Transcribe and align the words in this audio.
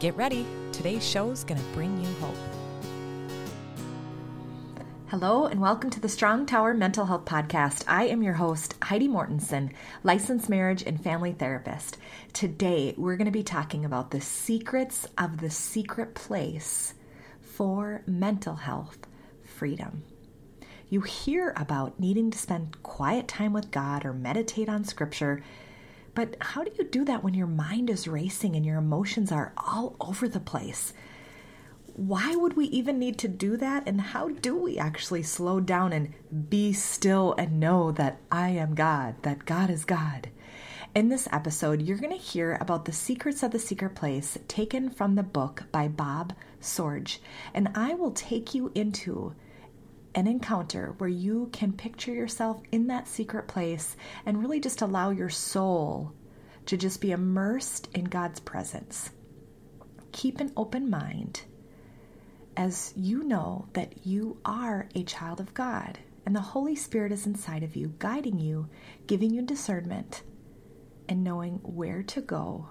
Get 0.00 0.16
ready, 0.16 0.46
today's 0.72 1.06
show 1.06 1.30
is 1.30 1.44
going 1.44 1.60
to 1.60 1.66
bring 1.74 2.02
you 2.02 2.10
hope. 2.22 2.34
Hello, 5.08 5.44
and 5.44 5.60
welcome 5.60 5.90
to 5.90 6.00
the 6.00 6.08
Strong 6.08 6.46
Tower 6.46 6.72
Mental 6.72 7.04
Health 7.04 7.26
Podcast. 7.26 7.84
I 7.86 8.04
am 8.04 8.22
your 8.22 8.32
host, 8.32 8.76
Heidi 8.80 9.08
Mortenson, 9.08 9.74
licensed 10.02 10.48
marriage 10.48 10.82
and 10.82 11.04
family 11.04 11.32
therapist. 11.32 11.98
Today, 12.32 12.94
we're 12.96 13.18
going 13.18 13.26
to 13.26 13.30
be 13.30 13.42
talking 13.42 13.84
about 13.84 14.10
the 14.10 14.22
secrets 14.22 15.06
of 15.18 15.42
the 15.42 15.50
secret 15.50 16.14
place 16.14 16.94
for 17.42 18.00
mental 18.06 18.54
health 18.54 19.06
freedom. 19.44 20.04
You 20.88 21.02
hear 21.02 21.52
about 21.58 22.00
needing 22.00 22.30
to 22.30 22.38
spend 22.38 22.82
quiet 22.82 23.28
time 23.28 23.52
with 23.52 23.70
God 23.70 24.06
or 24.06 24.14
meditate 24.14 24.70
on 24.70 24.84
scripture, 24.84 25.42
but 26.14 26.36
how 26.40 26.64
do 26.64 26.70
you 26.78 26.84
do 26.84 27.04
that 27.04 27.22
when 27.22 27.34
your 27.34 27.46
mind 27.46 27.90
is 27.90 28.08
racing 28.08 28.56
and 28.56 28.66
your 28.66 28.78
emotions 28.78 29.30
are 29.30 29.52
all 29.56 29.96
over 30.00 30.28
the 30.28 30.40
place? 30.40 30.92
Why 31.94 32.34
would 32.34 32.56
we 32.56 32.66
even 32.66 32.98
need 32.98 33.18
to 33.18 33.28
do 33.28 33.56
that? 33.58 33.84
And 33.86 34.00
how 34.00 34.28
do 34.28 34.56
we 34.56 34.78
actually 34.78 35.22
slow 35.22 35.60
down 35.60 35.92
and 35.92 36.12
be 36.48 36.72
still 36.72 37.34
and 37.36 37.60
know 37.60 37.92
that 37.92 38.18
I 38.30 38.50
am 38.50 38.74
God, 38.74 39.16
that 39.22 39.44
God 39.44 39.70
is 39.70 39.84
God? 39.84 40.30
In 40.94 41.08
this 41.08 41.28
episode, 41.30 41.82
you're 41.82 41.98
going 41.98 42.10
to 42.10 42.16
hear 42.16 42.58
about 42.60 42.84
the 42.84 42.92
secrets 42.92 43.42
of 43.42 43.52
the 43.52 43.58
secret 43.60 43.94
place 43.94 44.36
taken 44.48 44.90
from 44.90 45.14
the 45.14 45.22
book 45.22 45.64
by 45.70 45.86
Bob 45.86 46.32
Sorge, 46.60 47.18
and 47.54 47.68
I 47.76 47.94
will 47.94 48.10
take 48.10 48.54
you 48.54 48.72
into 48.74 49.34
an 50.14 50.26
encounter 50.26 50.94
where 50.98 51.08
you 51.08 51.48
can 51.52 51.72
picture 51.72 52.12
yourself 52.12 52.60
in 52.72 52.88
that 52.88 53.08
secret 53.08 53.46
place 53.46 53.96
and 54.26 54.38
really 54.38 54.60
just 54.60 54.82
allow 54.82 55.10
your 55.10 55.30
soul 55.30 56.12
to 56.66 56.76
just 56.76 57.00
be 57.00 57.12
immersed 57.12 57.88
in 57.94 58.04
God's 58.04 58.40
presence. 58.40 59.10
Keep 60.12 60.40
an 60.40 60.52
open 60.56 60.90
mind 60.90 61.42
as 62.56 62.92
you 62.96 63.22
know 63.24 63.68
that 63.72 64.06
you 64.06 64.38
are 64.44 64.88
a 64.94 65.04
child 65.04 65.40
of 65.40 65.54
God 65.54 65.98
and 66.26 66.34
the 66.34 66.40
Holy 66.40 66.76
Spirit 66.76 67.12
is 67.12 67.26
inside 67.26 67.62
of 67.62 67.76
you, 67.76 67.94
guiding 67.98 68.38
you, 68.38 68.68
giving 69.06 69.32
you 69.32 69.42
discernment, 69.42 70.22
and 71.08 71.24
knowing 71.24 71.54
where 71.62 72.02
to 72.04 72.20
go, 72.20 72.68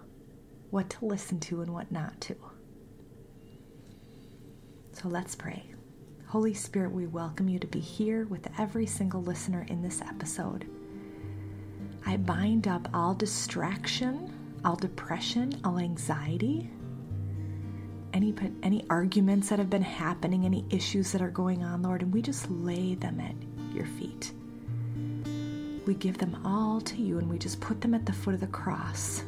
what 0.70 0.90
to 0.92 1.06
listen 1.06 1.40
to, 1.42 1.62
and 1.62 1.73
what 1.73 1.92
not 1.92 2.22
to. 2.22 2.36
So 4.94 5.08
let's 5.08 5.36
pray. 5.36 5.73
Holy 6.30 6.54
Spirit, 6.54 6.92
we 6.92 7.08
welcome 7.08 7.50
you 7.50 7.58
to 7.58 7.66
be 7.66 7.80
here 7.80 8.26
with 8.26 8.48
every 8.60 8.86
single 8.86 9.24
listener 9.24 9.66
in 9.68 9.82
this 9.82 10.00
episode. 10.00 10.70
I 12.06 12.18
bind 12.18 12.68
up 12.68 12.88
all 12.94 13.16
distraction, 13.16 14.32
all 14.64 14.76
depression, 14.76 15.60
all 15.64 15.80
anxiety, 15.80 16.70
any 18.14 18.36
any 18.62 18.86
arguments 18.92 19.50
that 19.50 19.58
have 19.58 19.72
been 19.72 19.82
happening, 19.82 20.45
any 20.45 20.66
issues 20.70 21.12
that 21.14 21.22
are 21.23 21.32
going 21.32 21.64
on, 21.64 21.82
Lord, 21.82 22.04
and 22.04 22.14
we 22.14 22.22
just 22.22 22.48
lay 22.52 22.94
them 22.94 23.20
at 23.20 23.34
your 23.76 23.88
feet. 23.88 24.32
We 25.88 25.95
give 25.95 26.20
them 26.20 26.39
all 26.45 26.80
to 26.82 26.95
you 27.02 27.18
and 27.18 27.28
we 27.28 27.39
just 27.39 27.60
put 27.60 27.82
them 27.82 27.95
at 27.95 28.06
the 28.06 28.14
foot 28.14 28.36
of 28.36 28.39
the 28.39 28.45
cross. 28.45 29.23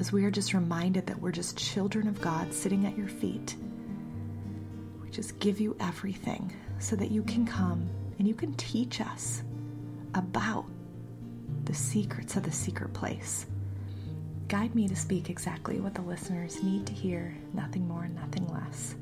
As 0.00 0.10
we 0.10 0.24
are 0.24 0.32
just 0.32 0.52
reminded 0.52 1.06
that 1.06 1.20
we're 1.20 1.30
just 1.30 1.56
children 1.56 2.08
of 2.08 2.20
God 2.20 2.52
sitting 2.52 2.86
at 2.86 2.98
your 2.98 3.06
feet 3.06 3.54
just 5.10 5.38
give 5.38 5.60
you 5.60 5.76
everything 5.80 6.52
so 6.78 6.96
that 6.96 7.10
you 7.10 7.22
can 7.22 7.46
come 7.46 7.88
and 8.18 8.26
you 8.26 8.34
can 8.34 8.54
teach 8.54 9.00
us 9.00 9.42
about 10.14 10.66
the 11.64 11.74
secrets 11.74 12.36
of 12.36 12.42
the 12.42 12.52
secret 12.52 12.92
place. 12.92 13.46
Guide 14.48 14.74
me 14.74 14.88
to 14.88 14.96
speak 14.96 15.30
exactly 15.30 15.80
what 15.80 15.94
the 15.94 16.02
listeners 16.02 16.62
need 16.62 16.86
to 16.86 16.92
hear, 16.92 17.36
nothing 17.52 17.86
more, 17.86 18.08
nothing 18.08 18.46
less. 18.48 18.96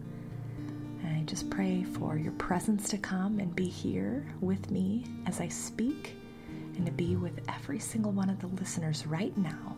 And 1.03 1.17
I 1.17 1.23
just 1.25 1.49
pray 1.49 1.85
for 1.85 2.19
your 2.19 2.33
presence 2.33 2.89
to 2.91 2.99
come 2.99 3.39
and 3.39 3.55
be 3.57 3.69
here 3.69 4.27
with 4.41 4.71
me 4.71 5.07
as 5.27 5.41
I 5.41 5.49
speak 5.49 6.17
and 6.77 6.85
to 6.85 6.93
be 6.93 7.17
with 7.17 7.41
every 7.49 7.79
single 7.79 8.13
one 8.13 8.29
of 8.29 8.41
the 8.41 8.49
listeners 8.49 9.07
right 9.07 9.37
now 9.39 9.78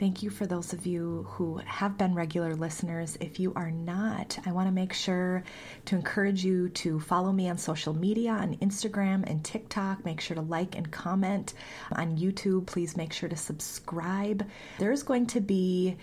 Thank 0.00 0.22
you 0.22 0.30
for 0.30 0.46
those 0.46 0.72
of 0.72 0.86
you 0.86 1.26
who 1.28 1.58
have 1.58 1.98
been 1.98 2.14
regular 2.14 2.54
listeners. 2.54 3.18
If 3.20 3.38
you 3.38 3.52
are 3.54 3.70
not, 3.70 4.38
I 4.46 4.52
want 4.52 4.66
to 4.66 4.72
make 4.72 4.94
sure 4.94 5.44
to 5.84 5.94
encourage 5.94 6.42
you 6.42 6.70
to 6.70 6.98
follow 7.00 7.32
me 7.32 7.50
on 7.50 7.58
social 7.58 7.92
media 7.92 8.30
on 8.30 8.56
Instagram 8.56 9.28
and 9.28 9.44
TikTok. 9.44 10.02
Make 10.06 10.22
sure 10.22 10.36
to 10.36 10.40
like 10.40 10.74
and 10.74 10.90
comment 10.90 11.52
on 11.92 12.16
YouTube. 12.16 12.64
Please 12.64 12.96
make 12.96 13.12
sure 13.12 13.28
to 13.28 13.36
subscribe. 13.36 14.48
There's 14.78 15.02
going 15.02 15.26
to 15.26 15.40
be 15.42 15.98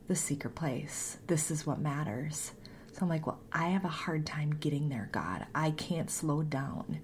The 0.08 0.16
secret 0.16 0.56
place. 0.56 1.18
This 1.28 1.52
is 1.52 1.64
what 1.64 1.78
matters. 1.78 2.50
So 2.90 2.98
I'm 3.02 3.08
like, 3.08 3.24
well, 3.24 3.38
I 3.52 3.68
have 3.68 3.84
a 3.84 3.88
hard 3.88 4.26
time 4.26 4.56
getting 4.56 4.88
there, 4.88 5.08
God. 5.12 5.46
I 5.54 5.70
can't 5.70 6.10
slow 6.10 6.42
down. 6.42 6.98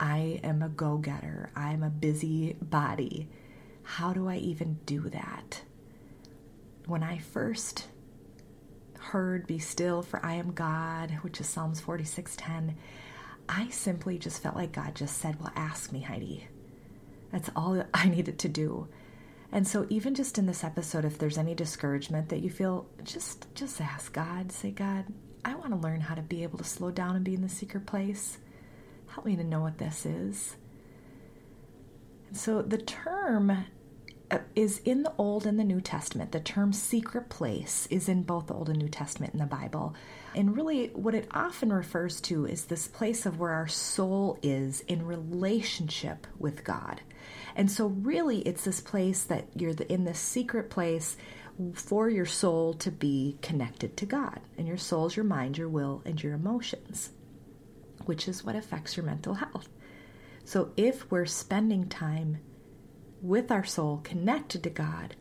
I 0.00 0.40
am 0.42 0.60
a 0.60 0.68
go 0.68 0.96
getter. 0.96 1.50
I'm 1.54 1.84
a 1.84 1.88
busy 1.88 2.56
body. 2.60 3.28
How 3.84 4.12
do 4.12 4.28
I 4.28 4.38
even 4.38 4.80
do 4.86 5.02
that? 5.10 5.62
When 6.86 7.04
I 7.04 7.18
first 7.18 7.86
heard, 9.08 9.46
Be 9.46 9.58
still, 9.58 10.02
for 10.02 10.24
I 10.24 10.34
am 10.34 10.52
God, 10.52 11.10
which 11.22 11.40
is 11.40 11.46
Psalms 11.46 11.80
46:10, 11.80 12.74
I 13.48 13.68
simply 13.68 14.18
just 14.18 14.42
felt 14.42 14.56
like 14.56 14.72
God 14.72 14.94
just 14.94 15.18
said, 15.18 15.40
Well, 15.40 15.52
ask 15.56 15.92
me, 15.92 16.00
Heidi. 16.00 16.48
That's 17.32 17.50
all 17.56 17.84
I 17.94 18.08
needed 18.08 18.38
to 18.40 18.48
do. 18.48 18.88
And 19.50 19.66
so 19.66 19.86
even 19.88 20.14
just 20.14 20.38
in 20.38 20.46
this 20.46 20.62
episode, 20.62 21.04
if 21.04 21.18
there's 21.18 21.38
any 21.38 21.54
discouragement 21.54 22.28
that 22.28 22.40
you 22.40 22.50
feel, 22.50 22.86
just 23.02 23.52
just 23.54 23.80
ask 23.80 24.12
God. 24.12 24.52
Say, 24.52 24.70
God, 24.70 25.06
I 25.44 25.54
want 25.54 25.70
to 25.70 25.76
learn 25.76 26.02
how 26.02 26.14
to 26.14 26.22
be 26.22 26.42
able 26.42 26.58
to 26.58 26.64
slow 26.64 26.90
down 26.90 27.16
and 27.16 27.24
be 27.24 27.34
in 27.34 27.42
the 27.42 27.48
secret 27.48 27.86
place. 27.86 28.38
Help 29.08 29.24
me 29.24 29.36
to 29.36 29.44
know 29.44 29.60
what 29.60 29.78
this 29.78 30.04
is. 30.04 30.56
And 32.28 32.36
so 32.36 32.60
the 32.60 32.78
term 32.78 33.64
is 34.54 34.80
in 34.84 35.02
the 35.02 35.12
Old 35.16 35.46
and 35.46 35.58
the 35.58 35.64
New 35.64 35.80
Testament. 35.80 36.32
The 36.32 36.40
term 36.40 36.72
secret 36.72 37.28
place 37.28 37.86
is 37.90 38.08
in 38.08 38.22
both 38.22 38.48
the 38.48 38.54
Old 38.54 38.68
and 38.68 38.78
New 38.78 38.88
Testament 38.88 39.32
in 39.32 39.40
the 39.40 39.46
Bible. 39.46 39.94
And 40.34 40.56
really, 40.56 40.88
what 40.88 41.14
it 41.14 41.28
often 41.32 41.72
refers 41.72 42.20
to 42.22 42.44
is 42.46 42.64
this 42.64 42.88
place 42.88 43.24
of 43.24 43.38
where 43.38 43.52
our 43.52 43.68
soul 43.68 44.38
is 44.42 44.80
in 44.82 45.06
relationship 45.06 46.26
with 46.38 46.64
God. 46.64 47.00
And 47.56 47.70
so, 47.70 47.86
really, 47.86 48.40
it's 48.40 48.64
this 48.64 48.80
place 48.80 49.22
that 49.24 49.46
you're 49.54 49.74
in 49.88 50.04
this 50.04 50.18
secret 50.18 50.70
place 50.70 51.16
for 51.74 52.08
your 52.08 52.26
soul 52.26 52.74
to 52.74 52.90
be 52.90 53.38
connected 53.42 53.96
to 53.96 54.06
God. 54.06 54.40
And 54.56 54.68
your 54.68 54.76
soul 54.76 55.06
is 55.06 55.16
your 55.16 55.24
mind, 55.24 55.58
your 55.58 55.68
will, 55.68 56.02
and 56.04 56.22
your 56.22 56.34
emotions, 56.34 57.10
which 58.04 58.28
is 58.28 58.44
what 58.44 58.54
affects 58.54 58.96
your 58.96 59.06
mental 59.06 59.34
health. 59.34 59.68
So, 60.44 60.72
if 60.76 61.10
we're 61.10 61.26
spending 61.26 61.88
time 61.88 62.38
with 63.22 63.50
our 63.50 63.64
soul 63.64 64.00
connected 64.04 64.62
to 64.62 64.70
God, 64.70 65.14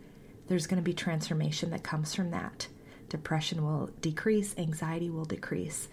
there's 0.47 0.67
going 0.67 0.81
to 0.81 0.85
be 0.85 0.93
transformation 0.93 1.71
that 1.71 1.83
comes 1.83 2.13
from 2.13 2.31
that. 2.31 2.67
Depression 3.09 3.63
will 3.63 3.89
decrease, 4.01 4.55
anxiety 4.57 5.09
will 5.09 5.25
decrease. 5.25 5.87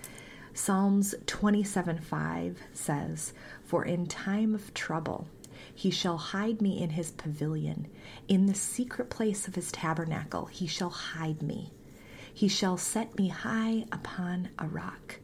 Psalms 0.52 1.14
27 1.26 1.98
5 1.98 2.60
says, 2.72 3.32
For 3.64 3.84
in 3.84 4.06
time 4.06 4.54
of 4.54 4.72
trouble 4.74 5.26
he 5.74 5.90
shall 5.90 6.16
hide 6.16 6.62
me 6.62 6.80
in 6.82 6.90
his 6.90 7.10
pavilion. 7.10 7.88
In 8.28 8.46
the 8.46 8.54
secret 8.54 9.10
place 9.10 9.48
of 9.48 9.54
his 9.54 9.72
tabernacle 9.72 10.46
he 10.46 10.66
shall 10.66 10.90
hide 10.90 11.42
me. 11.42 11.72
He 12.32 12.48
shall 12.48 12.76
set 12.76 13.16
me 13.18 13.28
high 13.28 13.86
upon 13.90 14.50
a 14.58 14.66
rock. 14.66 15.20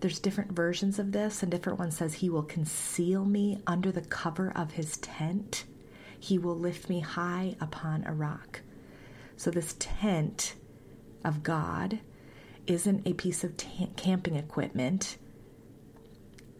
There's 0.00 0.18
different 0.18 0.52
versions 0.52 0.98
of 0.98 1.12
this, 1.12 1.42
and 1.42 1.50
different 1.50 1.78
one 1.78 1.90
says, 1.90 2.14
He 2.14 2.28
will 2.28 2.42
conceal 2.42 3.24
me 3.24 3.58
under 3.66 3.90
the 3.90 4.02
cover 4.02 4.52
of 4.54 4.72
his 4.72 4.98
tent. 4.98 5.64
He 6.18 6.38
will 6.38 6.56
lift 6.56 6.88
me 6.88 7.00
high 7.00 7.56
upon 7.60 8.04
a 8.04 8.12
rock. 8.12 8.60
So, 9.36 9.50
this 9.50 9.74
tent 9.78 10.54
of 11.24 11.42
God 11.42 12.00
isn't 12.66 13.06
a 13.06 13.14
piece 13.14 13.44
of 13.44 13.56
t- 13.56 13.90
camping 13.96 14.34
equipment. 14.36 15.18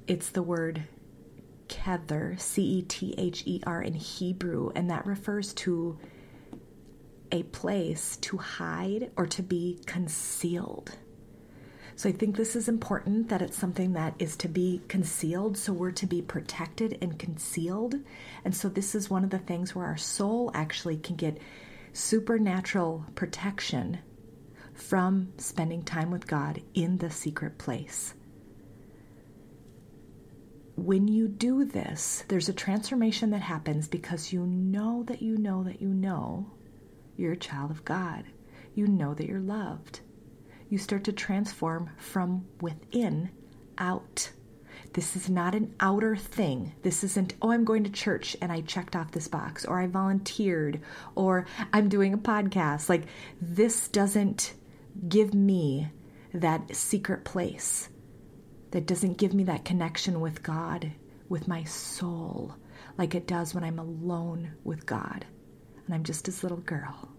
It's 0.07 0.31
the 0.31 0.43
word 0.43 0.85
kether, 1.69 2.39
C 2.41 2.63
E 2.63 2.83
T 2.83 3.15
H 3.19 3.43
E 3.47 3.63
R 3.67 3.83
in 3.83 3.95
Hebrew, 3.95 4.71
and 4.75 4.91
that 4.91 5.07
refers 5.07 5.53
to 5.55 5.99
a 7.33 7.43
place 7.45 8.17
to 8.19 8.39
hide 8.39 9.11
or 9.17 9.27
to 9.27 9.43
be 9.43 9.81
concealed. 9.87 10.97
So 11.97 12.11
I 12.11 12.13
think 12.13 12.37
this 12.37 12.55
is 12.55 12.69
important 12.69 13.31
that 13.31 13.41
it's 13.41 13.57
something 13.57 13.95
that 13.95 14.15
is 14.19 14.37
to 14.37 14.49
be 14.49 14.83
concealed. 14.87 15.57
So 15.57 15.73
we're 15.73 15.93
to 15.93 16.07
be 16.07 16.21
protected 16.21 16.99
and 17.01 17.19
concealed. 17.19 17.95
And 18.45 18.55
so 18.55 18.69
this 18.69 18.95
is 18.95 19.09
one 19.09 19.25
of 19.25 19.31
the 19.31 19.39
things 19.39 19.75
where 19.75 19.87
our 19.87 19.97
soul 19.97 20.51
actually 20.53 20.99
can 20.99 21.17
get 21.17 21.39
supernatural 21.95 23.07
protection 23.15 23.99
from 24.75 25.33
spending 25.39 25.83
time 25.83 26.11
with 26.11 26.27
God 26.27 26.61
in 26.75 26.99
the 26.99 27.11
secret 27.11 27.57
place. 27.57 28.13
When 30.77 31.09
you 31.09 31.29
do 31.29 31.65
this, 31.65 32.25
there's 32.29 32.51
a 32.51 32.53
transformation 32.53 33.31
that 33.31 33.41
happens 33.41 33.89
because 33.89 34.35
you 34.35 34.45
know 34.45 35.03
that 35.05 35.23
you 35.23 35.39
know 35.39 35.65
that 35.65 35.81
you 35.81 35.89
know 35.89 36.51
you're 37.17 37.33
a 37.33 37.39
child 37.39 37.71
of 37.71 37.87
God. 37.87 38.25
You 38.75 38.87
know 38.87 39.15
that 39.15 39.27
you're 39.27 39.41
loved. 39.41 40.01
You 40.69 40.79
start 40.79 41.05
to 41.05 41.13
transform 41.13 41.91
from 41.97 42.47
within 42.61 43.31
out. 43.79 44.31
This 44.93 45.15
is 45.15 45.29
not 45.29 45.55
an 45.55 45.75
outer 45.79 46.17
thing. 46.17 46.75
This 46.83 47.05
isn't, 47.05 47.35
oh, 47.43 47.51
I'm 47.51 47.65
going 47.65 47.85
to 47.85 47.91
church 47.91 48.37
and 48.41 48.51
I 48.51 48.63
checked 48.63 48.97
off 48.97 49.13
this 49.13 49.29
box, 49.29 49.65
or 49.65 49.81
I 49.81 49.87
volunteered, 49.87 50.81
or 51.15 51.47
I'm 51.73 51.89
doing 51.89 52.15
a 52.15 52.19
podcast. 52.19 52.89
Like, 52.89 53.05
this 53.41 53.89
doesn't 53.89 54.55
give 55.09 55.35
me 55.35 55.89
that 56.33 56.75
secret 56.75 57.25
place, 57.25 57.89
that 58.71 58.87
doesn't 58.87 59.19
give 59.19 59.35
me 59.35 59.45
that 59.45 59.65
connection 59.65 60.21
with 60.21 60.43
God, 60.43 60.93
with 61.29 61.49
my 61.49 61.65
soul, 61.65 62.55
like 62.99 63.15
it 63.15 63.27
does 63.27 63.55
when 63.55 63.65
I'm 63.65 63.79
alone 63.79 64.53
with 64.65 64.87
God 64.87 65.27
and 65.87 65.95
I'm 65.95 66.05
just 66.05 66.25
this 66.25 66.43
little 66.43 66.59
girl. 66.59 67.16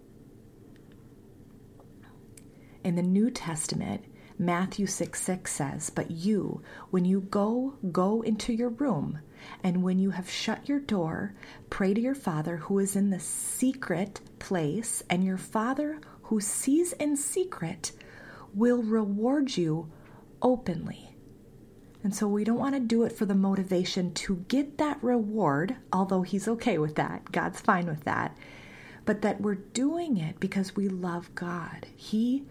In 2.84 2.94
the 2.94 3.02
New 3.02 3.30
Testament, 3.30 4.04
Matthew 4.38 4.86
6 4.86 5.20
6 5.20 5.52
says, 5.52 5.90
But 5.90 6.12
you, 6.12 6.62
when 6.90 7.04
you 7.04 7.22
go, 7.22 7.74
go 7.90 8.22
into 8.22 8.52
your 8.52 8.68
room, 8.68 9.18
and 9.64 9.82
when 9.82 9.98
you 9.98 10.10
have 10.10 10.30
shut 10.30 10.68
your 10.68 10.78
door, 10.78 11.34
pray 11.70 11.92
to 11.92 12.00
your 12.00 12.14
Father 12.14 12.58
who 12.58 12.78
is 12.78 12.94
in 12.94 13.10
the 13.10 13.18
secret 13.18 14.20
place, 14.38 15.02
and 15.10 15.24
your 15.24 15.38
Father 15.38 16.00
who 16.22 16.40
sees 16.40 16.92
in 16.94 17.16
secret 17.16 17.92
will 18.54 18.82
reward 18.82 19.56
you 19.56 19.90
openly. 20.40 21.16
And 22.04 22.14
so 22.14 22.28
we 22.28 22.44
don't 22.44 22.60
want 22.60 22.76
to 22.76 22.80
do 22.80 23.02
it 23.02 23.12
for 23.12 23.26
the 23.26 23.34
motivation 23.34 24.14
to 24.14 24.44
get 24.48 24.78
that 24.78 25.02
reward, 25.02 25.76
although 25.92 26.22
He's 26.22 26.46
okay 26.46 26.78
with 26.78 26.94
that. 26.94 27.32
God's 27.32 27.60
fine 27.60 27.86
with 27.86 28.04
that. 28.04 28.36
But 29.04 29.22
that 29.22 29.40
we're 29.40 29.56
doing 29.56 30.16
it 30.16 30.38
because 30.38 30.76
we 30.76 30.88
love 30.88 31.34
God. 31.34 31.86
He 31.96 32.44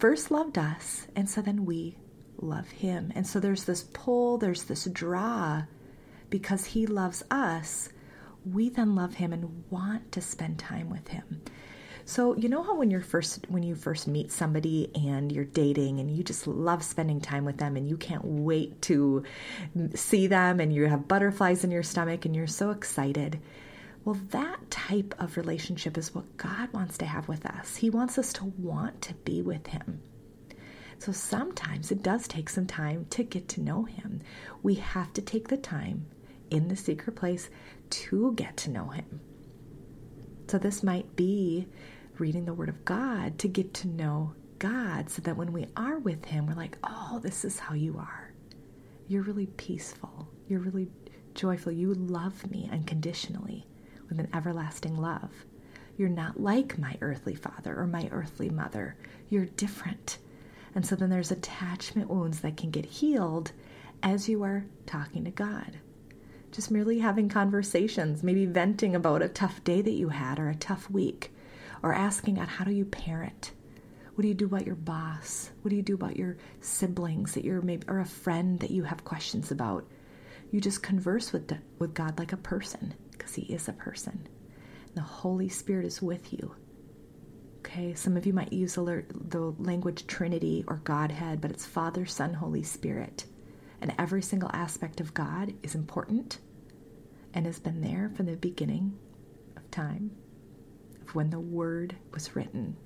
first 0.00 0.30
loved 0.30 0.56
us, 0.56 1.06
and 1.14 1.28
so 1.28 1.42
then 1.42 1.66
we 1.66 1.96
love 2.38 2.68
Him. 2.68 3.12
And 3.14 3.26
so 3.26 3.38
there's 3.38 3.64
this 3.64 3.84
pull, 3.92 4.38
there's 4.38 4.64
this 4.64 4.86
draw 4.86 5.62
because 6.30 6.64
He 6.64 6.86
loves 6.86 7.22
us. 7.30 7.90
We 8.50 8.70
then 8.70 8.94
love 8.94 9.14
Him 9.14 9.32
and 9.32 9.64
want 9.68 10.10
to 10.12 10.22
spend 10.22 10.58
time 10.58 10.88
with 10.88 11.08
Him. 11.08 11.42
So 12.06 12.34
you 12.34 12.48
know 12.48 12.62
how 12.62 12.74
when 12.74 12.90
you're 12.90 13.02
first 13.02 13.46
when 13.50 13.62
you 13.62 13.74
first 13.74 14.08
meet 14.08 14.32
somebody 14.32 14.90
and 14.94 15.30
you're 15.30 15.44
dating 15.44 16.00
and 16.00 16.10
you 16.10 16.24
just 16.24 16.46
love 16.46 16.82
spending 16.82 17.20
time 17.20 17.44
with 17.44 17.58
them 17.58 17.76
and 17.76 17.88
you 17.88 17.96
can't 17.96 18.24
wait 18.24 18.82
to 18.82 19.22
see 19.94 20.26
them 20.26 20.60
and 20.60 20.74
you 20.74 20.86
have 20.86 21.06
butterflies 21.06 21.62
in 21.62 21.70
your 21.70 21.82
stomach 21.82 22.24
and 22.24 22.34
you're 22.34 22.46
so 22.46 22.70
excited. 22.70 23.38
Well, 24.04 24.18
that 24.30 24.70
type 24.70 25.14
of 25.18 25.36
relationship 25.36 25.98
is 25.98 26.14
what 26.14 26.36
God 26.38 26.72
wants 26.72 26.96
to 26.98 27.06
have 27.06 27.28
with 27.28 27.44
us. 27.44 27.76
He 27.76 27.90
wants 27.90 28.16
us 28.16 28.32
to 28.34 28.46
want 28.46 29.02
to 29.02 29.14
be 29.14 29.42
with 29.42 29.66
Him. 29.66 30.00
So 30.98 31.12
sometimes 31.12 31.90
it 31.90 32.02
does 32.02 32.26
take 32.26 32.48
some 32.48 32.66
time 32.66 33.06
to 33.10 33.22
get 33.22 33.48
to 33.48 33.60
know 33.60 33.84
Him. 33.84 34.20
We 34.62 34.74
have 34.76 35.12
to 35.14 35.22
take 35.22 35.48
the 35.48 35.56
time 35.56 36.06
in 36.50 36.68
the 36.68 36.76
secret 36.76 37.14
place 37.14 37.50
to 37.90 38.32
get 38.34 38.56
to 38.58 38.70
know 38.70 38.88
Him. 38.88 39.20
So 40.48 40.58
this 40.58 40.82
might 40.82 41.14
be 41.14 41.68
reading 42.18 42.46
the 42.46 42.54
Word 42.54 42.68
of 42.70 42.84
God 42.84 43.38
to 43.38 43.48
get 43.48 43.74
to 43.74 43.88
know 43.88 44.34
God 44.58 45.10
so 45.10 45.22
that 45.22 45.36
when 45.36 45.52
we 45.52 45.66
are 45.76 45.98
with 45.98 46.24
Him, 46.24 46.46
we're 46.46 46.54
like, 46.54 46.78
oh, 46.84 47.20
this 47.22 47.44
is 47.44 47.58
how 47.58 47.74
you 47.74 47.98
are. 47.98 48.32
You're 49.08 49.22
really 49.22 49.46
peaceful. 49.46 50.28
You're 50.48 50.60
really 50.60 50.88
joyful. 51.34 51.72
You 51.72 51.94
love 51.94 52.50
me 52.50 52.68
unconditionally 52.72 53.66
with 54.10 54.18
an 54.18 54.28
everlasting 54.34 54.98
love. 54.98 55.30
You're 55.96 56.08
not 56.08 56.40
like 56.40 56.78
my 56.78 56.96
earthly 57.00 57.34
father 57.34 57.74
or 57.78 57.86
my 57.86 58.08
earthly 58.12 58.50
mother. 58.50 58.96
You're 59.28 59.46
different. 59.46 60.18
And 60.74 60.84
so 60.84 60.96
then 60.96 61.10
there's 61.10 61.30
attachment 61.30 62.10
wounds 62.10 62.40
that 62.40 62.56
can 62.56 62.70
get 62.70 62.84
healed 62.84 63.52
as 64.02 64.28
you 64.28 64.42
are 64.42 64.66
talking 64.86 65.24
to 65.24 65.30
God. 65.30 65.78
Just 66.52 66.70
merely 66.70 66.98
having 66.98 67.28
conversations, 67.28 68.22
maybe 68.22 68.46
venting 68.46 68.94
about 68.94 69.22
a 69.22 69.28
tough 69.28 69.62
day 69.62 69.82
that 69.82 69.92
you 69.92 70.08
had 70.08 70.38
or 70.38 70.48
a 70.48 70.54
tough 70.54 70.90
week 70.90 71.32
or 71.82 71.92
asking 71.92 72.34
God, 72.34 72.48
how 72.48 72.64
do 72.64 72.72
you 72.72 72.84
parent? 72.84 73.52
What 74.14 74.22
do 74.22 74.28
you 74.28 74.34
do 74.34 74.46
about 74.46 74.66
your 74.66 74.74
boss? 74.74 75.50
What 75.62 75.70
do 75.70 75.76
you 75.76 75.82
do 75.82 75.94
about 75.94 76.16
your 76.16 76.36
siblings 76.60 77.32
that 77.32 77.44
you're 77.44 77.62
maybe 77.62 77.86
or 77.88 78.00
a 78.00 78.04
friend 78.04 78.58
that 78.60 78.70
you 78.70 78.82
have 78.84 79.04
questions 79.04 79.50
about? 79.50 79.86
You 80.50 80.60
just 80.60 80.82
converse 80.82 81.32
with 81.32 81.52
with 81.78 81.94
God 81.94 82.18
like 82.18 82.32
a 82.32 82.36
person 82.36 82.94
because 83.20 83.34
He 83.34 83.52
is 83.52 83.68
a 83.68 83.74
person. 83.74 84.26
The 84.94 85.02
Holy 85.02 85.50
Spirit 85.50 85.84
is 85.84 86.00
with 86.00 86.32
you. 86.32 86.54
Okay, 87.58 87.92
some 87.92 88.16
of 88.16 88.24
you 88.24 88.32
might 88.32 88.52
use 88.52 88.74
the, 88.76 89.54
language 89.58 90.06
Trinity 90.06 90.64
or 90.66 90.76
Godhead, 90.76 91.42
but 91.42 91.50
it's 91.50 91.66
Father, 91.66 92.06
Son, 92.06 92.32
Holy 92.32 92.62
Spirit. 92.62 93.26
And 93.82 93.94
every 93.98 94.22
single 94.22 94.50
aspect 94.54 95.00
of 95.00 95.12
God 95.12 95.52
is 95.62 95.74
important 95.74 96.38
and 97.34 97.44
has 97.44 97.58
been 97.58 97.82
there 97.82 98.10
from 98.16 98.26
the 98.26 98.36
beginning 98.36 98.98
of 99.54 99.70
time 99.70 100.10
of 101.02 101.14
when 101.14 101.28
the 101.28 101.38
word 101.38 101.96
was 102.12 102.34
written. 102.34 102.76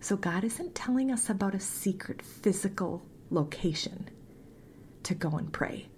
So 0.00 0.16
God 0.16 0.42
isn't 0.42 0.74
telling 0.74 1.10
us 1.10 1.28
about 1.28 1.54
a 1.54 1.60
secret 1.60 2.22
physical 2.22 3.02
location 3.30 4.08
to 5.02 5.14
go 5.14 5.30
and 5.32 5.52
pray. 5.52 5.88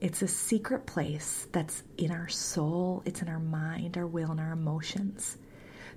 It's 0.00 0.22
a 0.22 0.28
secret 0.28 0.86
place 0.86 1.46
that's 1.52 1.82
in 1.96 2.10
our 2.10 2.28
soul, 2.28 3.02
it's 3.06 3.22
in 3.22 3.28
our 3.28 3.38
mind, 3.40 3.96
our 3.96 4.06
will, 4.06 4.30
and 4.30 4.40
our 4.40 4.52
emotions. 4.52 5.38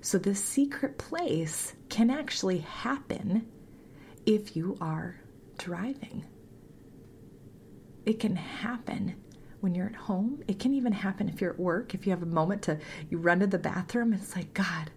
So, 0.00 0.18
this 0.18 0.42
secret 0.42 0.98
place 0.98 1.74
can 1.88 2.08
actually 2.10 2.58
happen 2.58 3.48
if 4.24 4.56
you 4.56 4.76
are 4.80 5.20
driving. 5.58 6.24
It 8.06 8.20
can 8.20 8.36
happen 8.36 9.16
when 9.60 9.74
you're 9.74 9.88
at 9.88 9.96
home. 9.96 10.42
It 10.46 10.58
can 10.58 10.72
even 10.74 10.92
happen 10.92 11.28
if 11.28 11.40
you're 11.40 11.52
at 11.52 11.58
work. 11.58 11.94
If 11.94 12.06
you 12.06 12.10
have 12.10 12.22
a 12.22 12.26
moment 12.26 12.62
to, 12.62 12.78
you 13.10 13.18
run 13.18 13.40
to 13.40 13.46
the 13.46 13.58
bathroom, 13.58 14.12
it's 14.12 14.36
like, 14.36 14.54
God, 14.54 14.90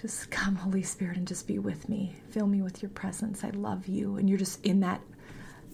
just 0.00 0.30
come, 0.30 0.56
Holy 0.56 0.82
Spirit, 0.82 1.16
and 1.16 1.28
just 1.28 1.46
be 1.46 1.58
with 1.58 1.88
me. 1.88 2.16
Fill 2.30 2.46
me 2.46 2.62
with 2.62 2.82
your 2.82 2.90
presence. 2.90 3.44
I 3.44 3.50
love 3.50 3.86
you. 3.86 4.16
And 4.16 4.28
you're 4.28 4.38
just 4.38 4.64
in 4.64 4.80
that 4.80 5.00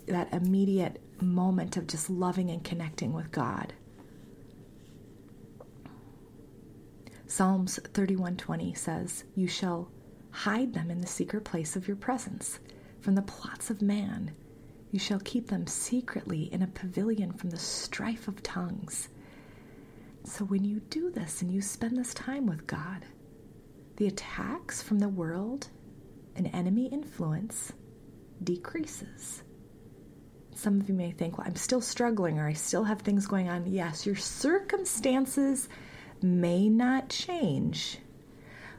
that 0.06 0.32
immediate 0.32 1.00
moment 1.22 1.76
of 1.76 1.86
just 1.86 2.10
loving 2.10 2.50
and 2.50 2.62
connecting 2.62 3.12
with 3.12 3.30
God. 3.30 3.74
Psalms 7.26 7.78
31:20 7.92 8.72
says, 8.74 9.24
"You 9.34 9.46
shall 9.46 9.90
hide 10.30 10.74
them 10.74 10.90
in 10.90 11.00
the 11.00 11.06
secret 11.06 11.44
place 11.44 11.74
of 11.76 11.88
your 11.88 11.96
presence 11.96 12.60
from 13.00 13.14
the 13.14 13.22
plots 13.22 13.70
of 13.70 13.82
man." 13.82 14.32
You 14.92 14.98
shall 15.00 15.20
keep 15.20 15.48
them 15.48 15.66
secretly 15.66 16.44
in 16.52 16.62
a 16.62 16.66
pavilion 16.68 17.32
from 17.32 17.50
the 17.50 17.58
strife 17.58 18.28
of 18.28 18.42
tongues. 18.42 19.08
So, 20.24 20.44
when 20.44 20.64
you 20.64 20.80
do 20.80 21.10
this 21.10 21.42
and 21.42 21.50
you 21.52 21.60
spend 21.60 21.96
this 21.96 22.14
time 22.14 22.46
with 22.46 22.66
God, 22.66 23.04
the 23.96 24.06
attacks 24.06 24.82
from 24.82 25.00
the 25.00 25.08
world 25.08 25.68
and 26.34 26.46
enemy 26.52 26.86
influence 26.86 27.72
decreases. 28.42 29.42
Some 30.56 30.80
of 30.80 30.88
you 30.88 30.94
may 30.94 31.10
think, 31.10 31.36
well, 31.36 31.46
I'm 31.46 31.54
still 31.54 31.82
struggling 31.82 32.38
or 32.38 32.46
I 32.46 32.54
still 32.54 32.84
have 32.84 33.00
things 33.00 33.26
going 33.26 33.50
on. 33.50 33.66
Yes, 33.66 34.06
your 34.06 34.16
circumstances 34.16 35.68
may 36.22 36.70
not 36.70 37.10
change, 37.10 37.98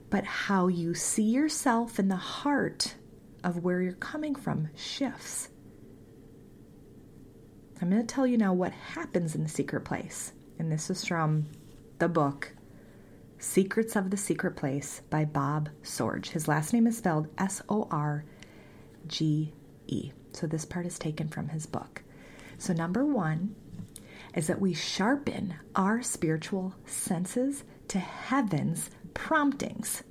but 0.10 0.24
how 0.24 0.70
you 0.70 0.96
see 0.96 1.30
yourself 1.30 2.00
in 2.00 2.08
the 2.08 2.16
heart 2.16 2.96
of 3.44 3.64
where 3.64 3.80
you're 3.80 3.94
coming 3.94 4.34
from 4.34 4.70
shifts. 4.76 5.50
I'm 7.80 7.92
going 7.92 8.06
to 8.06 8.14
tell 8.14 8.26
you 8.26 8.40
now 8.40 8.54
what 8.54 8.72
happens 8.72 9.36
in 9.36 9.44
the 9.44 9.50
secret 9.50 9.82
place. 9.82 10.34
And 10.58 10.72
this 10.72 10.90
is 10.90 11.06
from 11.06 11.46
the 12.00 12.10
book 12.10 12.54
Secrets 13.38 13.96
of 13.96 14.10
the 14.10 14.18
Secret 14.18 14.56
Place 14.56 15.04
by 15.12 15.26
Bob 15.26 15.70
Sorge. 15.84 16.30
His 16.30 16.48
last 16.48 16.74
name 16.74 16.88
is 16.88 16.98
spelled 16.98 17.28
S 17.38 17.62
O 17.70 17.88
R 17.92 18.26
G 19.06 19.54
E. 19.86 20.12
So 20.38 20.46
this 20.46 20.66
part 20.66 20.86
is 20.86 21.00
taken 21.00 21.30
from 21.30 21.50
his 21.50 21.66
book. 21.66 22.04
So, 22.60 22.72
number 22.72 23.04
one 23.04 23.56
is 24.36 24.46
that 24.46 24.62
we 24.62 24.76
sharpen 24.76 25.56
our 25.76 26.04
spiritual 26.04 26.76
senses 26.86 27.64
to 27.88 27.98
heaven's 27.98 28.92
promptings. 29.16 30.04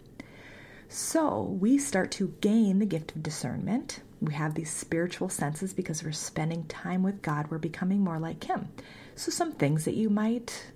So, 0.89 1.43
we 1.43 1.79
start 1.79 2.11
to 2.13 2.35
gain 2.41 2.81
the 2.81 2.87
gift 2.87 3.13
of 3.15 3.23
discernment. 3.23 4.01
We 4.21 4.35
have 4.35 4.55
these 4.55 4.71
spiritual 4.71 5.29
senses 5.29 5.73
because 5.73 6.03
we're 6.03 6.11
spending 6.11 6.65
time 6.65 7.05
with 7.05 7.23
God. 7.23 7.49
We're 7.49 7.59
becoming 7.59 8.01
more 8.01 8.19
like 8.19 8.43
Him. 8.43 8.69
So, 9.15 9.31
some 9.31 9.53
things 9.53 9.85
that 9.85 9.95
you 9.95 10.11
might 10.11 10.73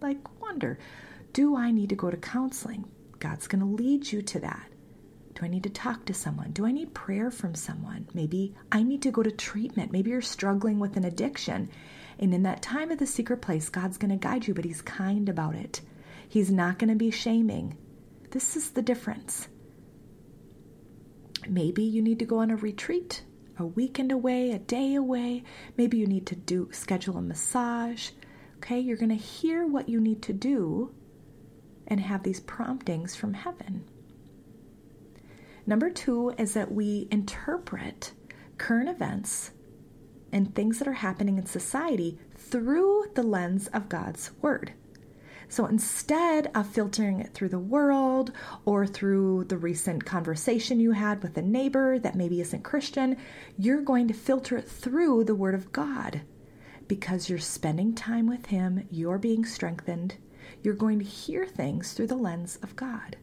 like 0.00 0.40
wonder 0.40 0.78
do 1.34 1.56
I 1.56 1.72
need 1.72 1.90
to 1.90 1.94
go 1.94 2.10
to 2.10 2.16
counseling? 2.16 2.86
God's 3.18 3.48
going 3.48 3.60
to 3.60 3.66
lead 3.66 4.10
you 4.10 4.22
to 4.22 4.40
that. 4.40 4.67
Do 5.38 5.44
I 5.44 5.48
need 5.48 5.62
to 5.62 5.70
talk 5.70 6.04
to 6.06 6.14
someone? 6.14 6.50
Do 6.50 6.66
I 6.66 6.72
need 6.72 6.94
prayer 6.94 7.30
from 7.30 7.54
someone? 7.54 8.08
Maybe 8.12 8.56
I 8.72 8.82
need 8.82 9.02
to 9.02 9.12
go 9.12 9.22
to 9.22 9.30
treatment. 9.30 9.92
Maybe 9.92 10.10
you're 10.10 10.20
struggling 10.20 10.80
with 10.80 10.96
an 10.96 11.04
addiction. 11.04 11.70
And 12.18 12.34
in 12.34 12.42
that 12.42 12.60
time 12.60 12.90
of 12.90 12.98
the 12.98 13.06
secret 13.06 13.40
place, 13.40 13.68
God's 13.68 13.98
going 13.98 14.10
to 14.10 14.16
guide 14.16 14.48
you, 14.48 14.54
but 14.54 14.64
He's 14.64 14.82
kind 14.82 15.28
about 15.28 15.54
it. 15.54 15.80
He's 16.28 16.50
not 16.50 16.80
going 16.80 16.88
to 16.88 16.96
be 16.96 17.12
shaming. 17.12 17.78
This 18.32 18.56
is 18.56 18.70
the 18.70 18.82
difference. 18.82 19.46
Maybe 21.48 21.84
you 21.84 22.02
need 22.02 22.18
to 22.18 22.24
go 22.24 22.40
on 22.40 22.50
a 22.50 22.56
retreat, 22.56 23.22
a 23.58 23.64
weekend 23.64 24.10
away, 24.10 24.50
a 24.50 24.58
day 24.58 24.96
away. 24.96 25.44
Maybe 25.76 25.98
you 25.98 26.08
need 26.08 26.26
to 26.26 26.34
do 26.34 26.68
schedule 26.72 27.16
a 27.16 27.22
massage. 27.22 28.10
Okay, 28.56 28.80
you're 28.80 28.96
going 28.96 29.08
to 29.10 29.14
hear 29.14 29.64
what 29.64 29.88
you 29.88 30.00
need 30.00 30.20
to 30.22 30.32
do 30.32 30.92
and 31.86 32.00
have 32.00 32.24
these 32.24 32.40
promptings 32.40 33.14
from 33.14 33.34
heaven. 33.34 33.84
Number 35.68 35.90
two 35.90 36.32
is 36.38 36.54
that 36.54 36.72
we 36.72 37.08
interpret 37.10 38.12
current 38.56 38.88
events 38.88 39.50
and 40.32 40.54
things 40.54 40.78
that 40.78 40.88
are 40.88 40.94
happening 40.94 41.36
in 41.36 41.44
society 41.44 42.18
through 42.34 43.08
the 43.14 43.22
lens 43.22 43.66
of 43.66 43.90
God's 43.90 44.30
Word. 44.40 44.72
So 45.50 45.66
instead 45.66 46.50
of 46.54 46.66
filtering 46.68 47.20
it 47.20 47.34
through 47.34 47.50
the 47.50 47.58
world 47.58 48.32
or 48.64 48.86
through 48.86 49.44
the 49.44 49.58
recent 49.58 50.06
conversation 50.06 50.80
you 50.80 50.92
had 50.92 51.22
with 51.22 51.36
a 51.36 51.42
neighbor 51.42 51.98
that 51.98 52.14
maybe 52.14 52.40
isn't 52.40 52.64
Christian, 52.64 53.18
you're 53.58 53.82
going 53.82 54.08
to 54.08 54.14
filter 54.14 54.56
it 54.56 54.66
through 54.66 55.24
the 55.24 55.34
Word 55.34 55.54
of 55.54 55.70
God 55.70 56.22
because 56.86 57.28
you're 57.28 57.38
spending 57.38 57.94
time 57.94 58.26
with 58.26 58.46
Him, 58.46 58.88
you're 58.90 59.18
being 59.18 59.44
strengthened, 59.44 60.14
you're 60.62 60.72
going 60.72 60.98
to 60.98 61.04
hear 61.04 61.44
things 61.44 61.92
through 61.92 62.06
the 62.06 62.16
lens 62.16 62.58
of 62.62 62.74
God. 62.74 63.18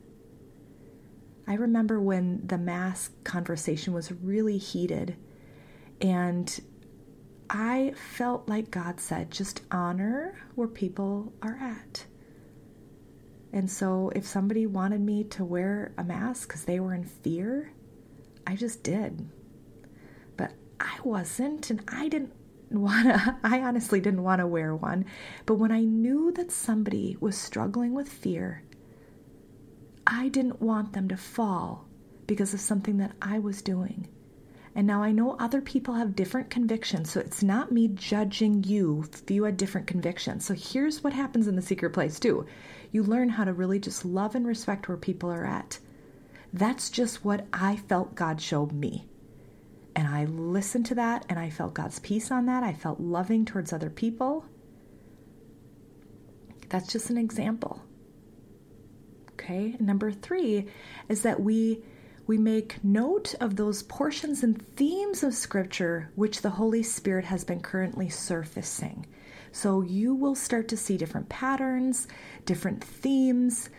I 1.48 1.54
remember 1.54 2.00
when 2.00 2.46
the 2.46 2.58
mask 2.58 3.24
conversation 3.24 3.94
was 3.94 4.12
really 4.12 4.58
heated, 4.58 5.16
and 6.02 6.60
I 7.50 7.94
felt 7.96 8.50
like 8.50 8.72
God 8.72 9.00
said, 9.00 9.30
just 9.30 9.62
honor 9.72 10.40
where 10.56 10.68
people 10.68 11.34
are 11.42 11.58
at. 11.62 12.06
And 13.54 13.70
so, 13.70 14.12
if 14.16 14.26
somebody 14.26 14.66
wanted 14.66 15.02
me 15.02 15.24
to 15.26 15.46
wear 15.46 15.94
a 15.98 16.04
mask 16.04 16.50
because 16.50 16.66
they 16.66 16.80
were 16.80 16.94
in 16.94 17.04
fear, 17.04 17.72
I 18.46 18.56
just 18.56 18.84
did. 18.84 19.30
But 20.36 20.52
I 20.80 20.98
wasn't, 21.04 21.70
and 21.70 21.82
I 21.88 22.10
didn't 22.10 22.34
want 22.72 23.08
to, 23.08 23.38
I 23.44 23.62
honestly 23.62 24.02
didn't 24.02 24.24
want 24.24 24.40
to 24.40 24.48
wear 24.48 24.76
one. 24.76 25.06
But 25.46 25.56
when 25.56 25.72
I 25.72 25.82
knew 25.82 26.32
that 26.34 26.52
somebody 26.52 27.18
was 27.20 27.38
struggling 27.38 27.94
with 27.94 28.10
fear, 28.10 28.64
I 30.08 30.30
didn't 30.30 30.62
want 30.62 30.94
them 30.94 31.08
to 31.10 31.18
fall 31.18 31.86
because 32.28 32.54
of 32.54 32.60
something 32.60 32.98
that 32.98 33.14
I 33.22 33.40
was 33.40 33.62
doing. 33.62 34.08
And 34.76 34.86
now 34.86 35.02
I 35.02 35.12
know 35.12 35.38
other 35.40 35.62
people 35.62 35.94
have 35.94 36.16
different 36.16 36.50
convictions, 36.50 37.10
so 37.12 37.22
it's 37.22 37.42
not 37.42 37.72
me 37.72 37.88
judging 37.88 38.64
you 38.64 39.06
if 39.14 39.32
you 39.32 39.46
had 39.46 39.56
different 39.56 39.88
convictions. 39.88 40.46
So 40.46 40.54
here's 40.54 41.04
what 41.04 41.14
happens 41.14 41.48
in 41.48 41.56
the 41.56 41.62
secret 41.62 41.92
place, 41.92 42.20
too 42.20 42.46
you 42.96 43.04
learn 43.04 43.28
how 43.28 43.44
to 43.44 43.52
really 43.52 43.78
just 43.78 44.06
love 44.06 44.36
and 44.36 44.48
respect 44.48 44.88
where 44.88 44.96
people 44.96 45.30
are 45.30 45.46
at. 45.46 45.80
That's 46.54 46.90
just 46.90 47.26
what 47.26 47.46
I 47.52 47.76
felt 47.76 48.16
God 48.16 48.40
showed 48.40 48.72
me. 48.72 49.06
And 49.94 50.08
I 50.08 50.24
listened 50.24 50.86
to 50.86 50.96
that 50.96 51.26
and 51.28 51.38
I 51.38 51.50
felt 51.50 51.74
God's 51.74 52.00
peace 52.00 52.32
on 52.32 52.46
that. 52.46 52.64
I 52.64 52.72
felt 52.72 53.02
loving 53.02 53.44
towards 53.44 53.74
other 53.74 53.90
people. 53.90 54.46
That's 56.70 56.88
just 56.92 57.10
an 57.10 57.18
example. 57.18 57.82
Okay? 59.46 59.76
Number 59.80 60.12
3 60.12 60.66
is 61.08 61.22
that 61.22 61.40
we 61.40 61.84
we 62.28 62.40
make 62.40 62.84
note 62.84 63.36
of 63.40 63.56
those 63.56 63.84
portions 63.84 64.42
and 64.42 64.60
themes 64.60 65.22
of 65.22 65.36
scripture 65.36 66.10
which 66.16 66.42
the 66.42 66.50
Holy 66.50 66.82
Spirit 66.82 67.26
has 67.26 67.44
been 67.44 67.62
currently 67.62 68.10
surfacing. 68.10 69.06
So 69.52 69.82
you 69.82 70.16
will 70.16 70.34
start 70.34 70.68
to 70.70 70.78
see 70.78 70.98
different 70.98 71.30
patterns, 71.30 72.08
different 72.46 72.84
themes, 72.84 73.70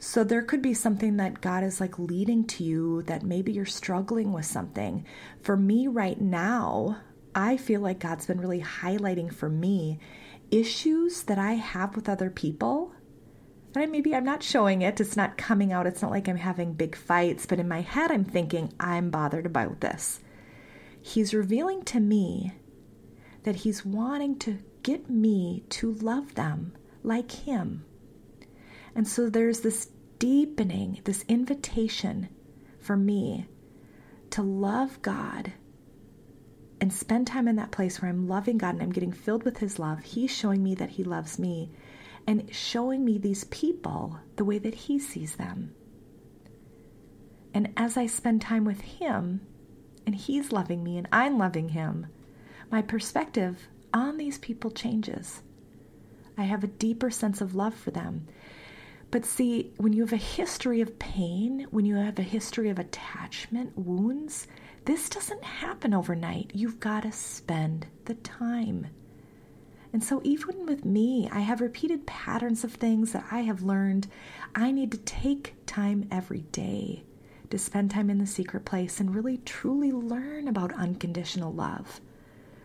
so 0.00 0.24
there 0.24 0.42
could 0.42 0.60
be 0.60 0.74
something 0.74 1.16
that 1.18 1.40
God 1.40 1.62
is 1.62 1.80
like 1.80 1.98
leading 1.98 2.44
to 2.48 2.64
you 2.64 3.02
that 3.02 3.22
maybe 3.22 3.52
you're 3.52 3.64
struggling 3.64 4.32
with 4.32 4.44
something. 4.44 5.06
For 5.42 5.56
me 5.56 5.86
right 5.86 6.20
now, 6.20 6.98
I 7.32 7.56
feel 7.56 7.80
like 7.80 8.00
God's 8.00 8.26
been 8.26 8.40
really 8.40 8.60
highlighting 8.60 9.32
for 9.32 9.48
me 9.48 10.00
issues 10.50 11.22
that 11.22 11.38
I 11.38 11.52
have 11.52 11.94
with 11.94 12.08
other 12.08 12.28
people. 12.28 12.92
And 13.76 13.90
maybe 13.90 14.14
I'm 14.14 14.24
not 14.24 14.42
showing 14.42 14.82
it, 14.82 15.00
it's 15.00 15.16
not 15.16 15.36
coming 15.36 15.72
out, 15.72 15.86
it's 15.86 16.00
not 16.00 16.10
like 16.10 16.28
I'm 16.28 16.36
having 16.36 16.74
big 16.74 16.94
fights, 16.94 17.44
but 17.44 17.58
in 17.58 17.68
my 17.68 17.80
head 17.80 18.10
I'm 18.10 18.24
thinking, 18.24 18.72
I'm 18.78 19.10
bothered 19.10 19.46
about 19.46 19.80
this. 19.80 20.20
He's 21.02 21.34
revealing 21.34 21.82
to 21.84 22.00
me 22.00 22.52
that 23.42 23.56
He's 23.56 23.84
wanting 23.84 24.38
to 24.40 24.58
get 24.82 25.10
me 25.10 25.64
to 25.70 25.92
love 25.92 26.34
them 26.34 26.72
like 27.02 27.30
Him. 27.30 27.84
And 28.94 29.06
so 29.06 29.28
there's 29.28 29.60
this 29.60 29.90
deepening, 30.18 31.00
this 31.04 31.24
invitation 31.28 32.28
for 32.78 32.96
me 32.96 33.46
to 34.30 34.42
love 34.42 35.02
God 35.02 35.52
and 36.80 36.92
spend 36.92 37.26
time 37.26 37.48
in 37.48 37.56
that 37.56 37.70
place 37.70 38.00
where 38.00 38.10
I'm 38.10 38.28
loving 38.28 38.58
God 38.58 38.74
and 38.74 38.82
I'm 38.82 38.92
getting 38.92 39.12
filled 39.12 39.42
with 39.42 39.58
His 39.58 39.78
love. 39.78 40.02
He's 40.04 40.34
showing 40.34 40.62
me 40.62 40.74
that 40.76 40.90
He 40.90 41.04
loves 41.04 41.38
me 41.38 41.70
and 42.26 42.54
showing 42.54 43.04
me 43.04 43.18
these 43.18 43.44
people 43.44 44.18
the 44.36 44.44
way 44.44 44.58
that 44.58 44.74
He 44.74 44.98
sees 44.98 45.36
them. 45.36 45.74
And 47.52 47.72
as 47.76 47.96
I 47.96 48.06
spend 48.06 48.40
time 48.40 48.64
with 48.64 48.80
Him 48.80 49.40
and 50.06 50.14
He's 50.14 50.52
loving 50.52 50.82
me 50.82 50.98
and 50.98 51.08
I'm 51.12 51.38
loving 51.38 51.70
Him, 51.70 52.06
my 52.70 52.82
perspective 52.82 53.68
on 53.92 54.16
these 54.16 54.38
people 54.38 54.70
changes. 54.70 55.42
I 56.36 56.42
have 56.42 56.64
a 56.64 56.68
deeper 56.68 57.10
sense 57.10 57.40
of 57.40 57.54
love 57.54 57.74
for 57.74 57.92
them. 57.92 58.26
But 59.10 59.24
see, 59.24 59.72
when 59.76 59.92
you 59.92 60.02
have 60.02 60.12
a 60.12 60.16
history 60.16 60.80
of 60.80 60.98
pain, 60.98 61.68
when 61.70 61.84
you 61.84 61.94
have 61.94 62.18
a 62.18 62.22
history 62.22 62.68
of 62.70 62.80
attachment, 62.80 63.78
wounds, 63.78 64.48
this 64.86 65.08
doesn't 65.08 65.44
happen 65.44 65.94
overnight. 65.94 66.50
You've 66.52 66.80
got 66.80 67.04
to 67.04 67.12
spend 67.12 67.86
the 68.06 68.14
time. 68.14 68.88
And 69.94 70.02
so, 70.02 70.20
even 70.24 70.66
with 70.66 70.84
me, 70.84 71.28
I 71.30 71.38
have 71.38 71.60
repeated 71.60 72.04
patterns 72.04 72.64
of 72.64 72.72
things 72.72 73.12
that 73.12 73.26
I 73.30 73.42
have 73.42 73.62
learned. 73.62 74.08
I 74.52 74.72
need 74.72 74.90
to 74.90 74.98
take 74.98 75.54
time 75.66 76.08
every 76.10 76.40
day 76.40 77.04
to 77.48 77.58
spend 77.58 77.92
time 77.92 78.10
in 78.10 78.18
the 78.18 78.26
secret 78.26 78.64
place 78.64 78.98
and 78.98 79.14
really 79.14 79.36
truly 79.38 79.92
learn 79.92 80.48
about 80.48 80.72
unconditional 80.72 81.52
love. 81.52 82.00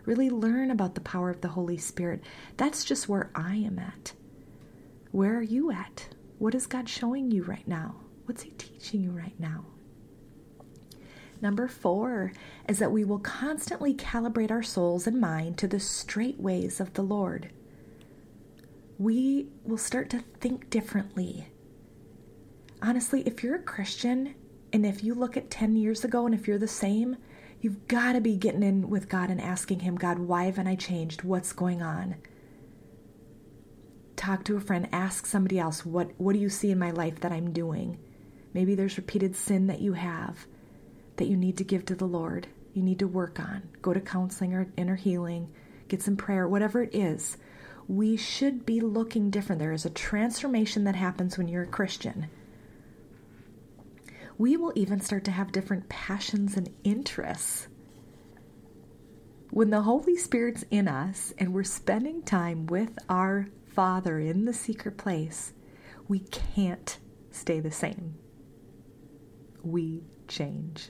Really 0.06 0.32
learn 0.32 0.72
about 0.72 0.96
the 0.96 1.02
power 1.02 1.30
of 1.30 1.42
the 1.42 1.50
Holy 1.50 1.78
Spirit. 1.78 2.24
That's 2.58 2.84
just 2.84 3.08
where 3.08 3.30
I 3.36 3.58
am 3.58 3.78
at. 3.78 4.14
Where 5.12 5.38
are 5.38 5.44
you 5.44 5.72
at? 5.72 6.08
What 6.40 6.56
is 6.56 6.66
God 6.66 6.90
showing 6.90 7.30
you 7.30 7.44
right 7.44 7.68
now? 7.68 7.98
What's 8.26 8.42
He 8.42 8.50
teaching 8.58 9.04
you 9.04 9.12
right 9.12 9.40
now? 9.40 9.66
Number 11.42 11.68
four 11.68 12.34
is 12.68 12.80
that 12.80 12.92
we 12.92 13.06
will 13.06 13.20
constantly 13.20 13.94
calibrate 13.94 14.52
our 14.52 14.64
souls 14.64 15.08
and 15.08 15.20
mind 15.20 15.58
to 15.60 15.68
the 15.68 15.80
straight 15.80 16.40
ways 16.40 16.80
of 16.80 16.94
the 16.94 17.02
Lord. 17.02 17.50
We 18.98 19.48
will 19.64 19.78
start 19.78 20.10
to 20.10 20.24
think 20.40 20.70
differently. 20.70 21.48
Honestly, 22.82 23.22
if 23.22 23.44
you're 23.44 23.56
a 23.56 23.64
Christian, 23.64 24.36
And 24.72 24.86
if 24.86 25.04
you 25.04 25.14
look 25.16 25.36
at 25.36 25.50
10 25.50 25.76
years 25.76 26.04
ago 26.04 26.26
and 26.26 26.36
if 26.36 26.48
you're 26.48 26.60
the 26.60 26.68
same, 26.68 27.18
you've 27.62 27.88
got 27.88 28.14
to 28.14 28.22
be 28.22 28.36
getting 28.36 28.64
in 28.64 28.90
with 28.90 29.10
God 29.10 29.30
and 29.30 29.42
asking 29.42 29.80
Him, 29.80 29.96
God, 29.96 30.20
why 30.20 30.46
haven't 30.46 30.68
I 30.68 30.76
changed? 30.76 31.24
What's 31.24 31.54
going 31.54 31.82
on? 31.82 32.16
Talk 34.16 34.44
to 34.46 34.58
a 34.58 34.62
friend, 34.62 34.88
ask 34.92 35.26
somebody 35.26 35.58
else, 35.58 35.86
what, 35.86 36.12
what 36.18 36.34
do 36.34 36.40
you 36.40 36.50
see 36.50 36.72
in 36.72 36.78
my 36.78 36.92
life 36.92 37.22
that 37.22 37.32
I'm 37.32 37.52
doing? 37.52 37.98
Maybe 38.54 38.76
there's 38.76 38.98
repeated 38.98 39.36
sin 39.36 39.68
that 39.68 39.82
you 39.82 39.94
have 39.94 40.46
that 41.20 41.28
you 41.28 41.38
need 41.38 41.58
to 41.58 41.64
give 41.64 41.86
to 41.86 41.96
the 41.96 42.06
Lord, 42.06 42.48
you 42.74 42.82
need 42.82 43.00
to 43.00 43.08
work 43.08 43.40
on. 43.40 43.70
Go 43.82 43.94
to 43.94 44.02
counseling 44.02 44.54
or 44.54 44.68
inner 44.76 44.96
healing, 44.96 45.54
get 45.88 46.02
some 46.02 46.18
prayer, 46.18 46.48
whatever 46.48 46.82
it 46.82 46.94
is. 46.94 47.38
We 47.88 48.18
should 48.18 48.66
be 48.66 48.82
looking 48.82 49.30
different. 49.30 49.60
There 49.60 49.72
is 49.72 49.86
a 49.86 49.90
transformation 49.90 50.84
that 50.86 50.96
happens 50.96 51.38
when 51.38 51.48
you're 51.48 51.64
a 51.64 51.68
Christian 51.68 52.28
we 54.40 54.56
will 54.56 54.72
even 54.74 55.02
start 55.02 55.26
to 55.26 55.32
have 55.32 55.52
different 55.52 55.90
passions 55.90 56.56
and 56.56 56.74
interests. 56.86 57.68
When 59.52 59.70
the 59.70 59.82
Holy 59.82 60.16
Spirit's 60.16 60.64
in 60.72 60.88
us 60.88 61.34
and 61.38 61.54
we're 61.54 61.66
spending 61.66 62.24
time 62.24 62.66
with 62.66 62.98
our 63.10 63.50
Father 63.68 64.18
in 64.18 64.46
the 64.46 64.54
secret 64.54 64.98
place, 64.98 65.52
we 66.08 66.20
can't 66.20 66.98
stay 67.32 67.60
the 67.60 67.70
same. 67.70 68.16
We 69.62 70.04
change. 70.30 70.90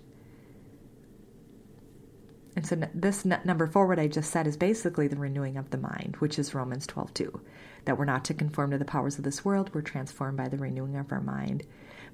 And 2.55 2.65
so 2.65 2.75
this 2.93 3.25
number 3.25 3.67
four, 3.67 3.87
what 3.87 3.99
I 3.99 4.07
just 4.07 4.31
said, 4.31 4.47
is 4.47 4.57
basically 4.57 5.07
the 5.07 5.15
renewing 5.15 5.57
of 5.57 5.69
the 5.69 5.77
mind, 5.77 6.15
which 6.19 6.39
is 6.39 6.55
Romans 6.55 6.87
12 6.87 7.13
2. 7.13 7.41
That 7.85 7.97
we're 7.97 8.05
not 8.05 8.25
to 8.25 8.33
conform 8.33 8.71
to 8.71 8.77
the 8.77 8.85
powers 8.85 9.17
of 9.17 9.23
this 9.23 9.45
world, 9.45 9.71
we're 9.73 9.81
transformed 9.81 10.37
by 10.37 10.49
the 10.49 10.57
renewing 10.57 10.97
of 10.97 11.11
our 11.11 11.21
mind. 11.21 11.63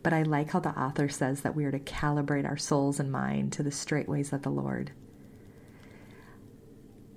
But 0.04 0.14
I 0.14 0.24
like 0.24 0.52
how 0.52 0.60
the 0.60 0.78
author 0.80 1.10
says 1.10 1.42
that 1.42 1.56
we 1.56 1.66
are 1.66 1.72
to 1.72 1.80
calibrate 1.80 2.48
our 2.48 2.58
souls 2.58 3.00
and 3.00 3.12
mind 3.12 3.54
to 3.54 3.64
the 3.64 3.72
straight 3.72 4.08
ways 4.08 4.34
of 4.34 4.44
the 4.44 4.52
Lord. 4.52 4.92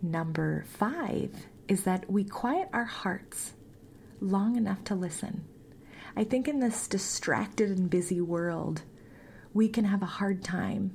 Number 0.00 0.64
five 0.68 1.48
is 1.66 1.82
that 1.84 2.10
we 2.10 2.25
quiet 2.25 2.68
our 2.72 2.84
hearts 2.84 3.52
long 4.20 4.56
enough 4.56 4.84
to 4.84 4.94
listen. 4.94 5.44
I 6.16 6.25
think 6.25 6.48
in 6.48 6.60
this 6.60 6.88
distracted 6.88 7.70
and 7.70 7.90
busy 7.90 8.20
world, 8.20 8.82
we 9.52 9.68
can 9.68 9.84
have 9.84 10.02
a 10.02 10.06
hard 10.06 10.42
time 10.42 10.94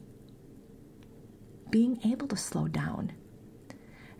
being 1.73 1.99
able 2.05 2.27
to 2.27 2.37
slow 2.37 2.67
down. 2.67 3.11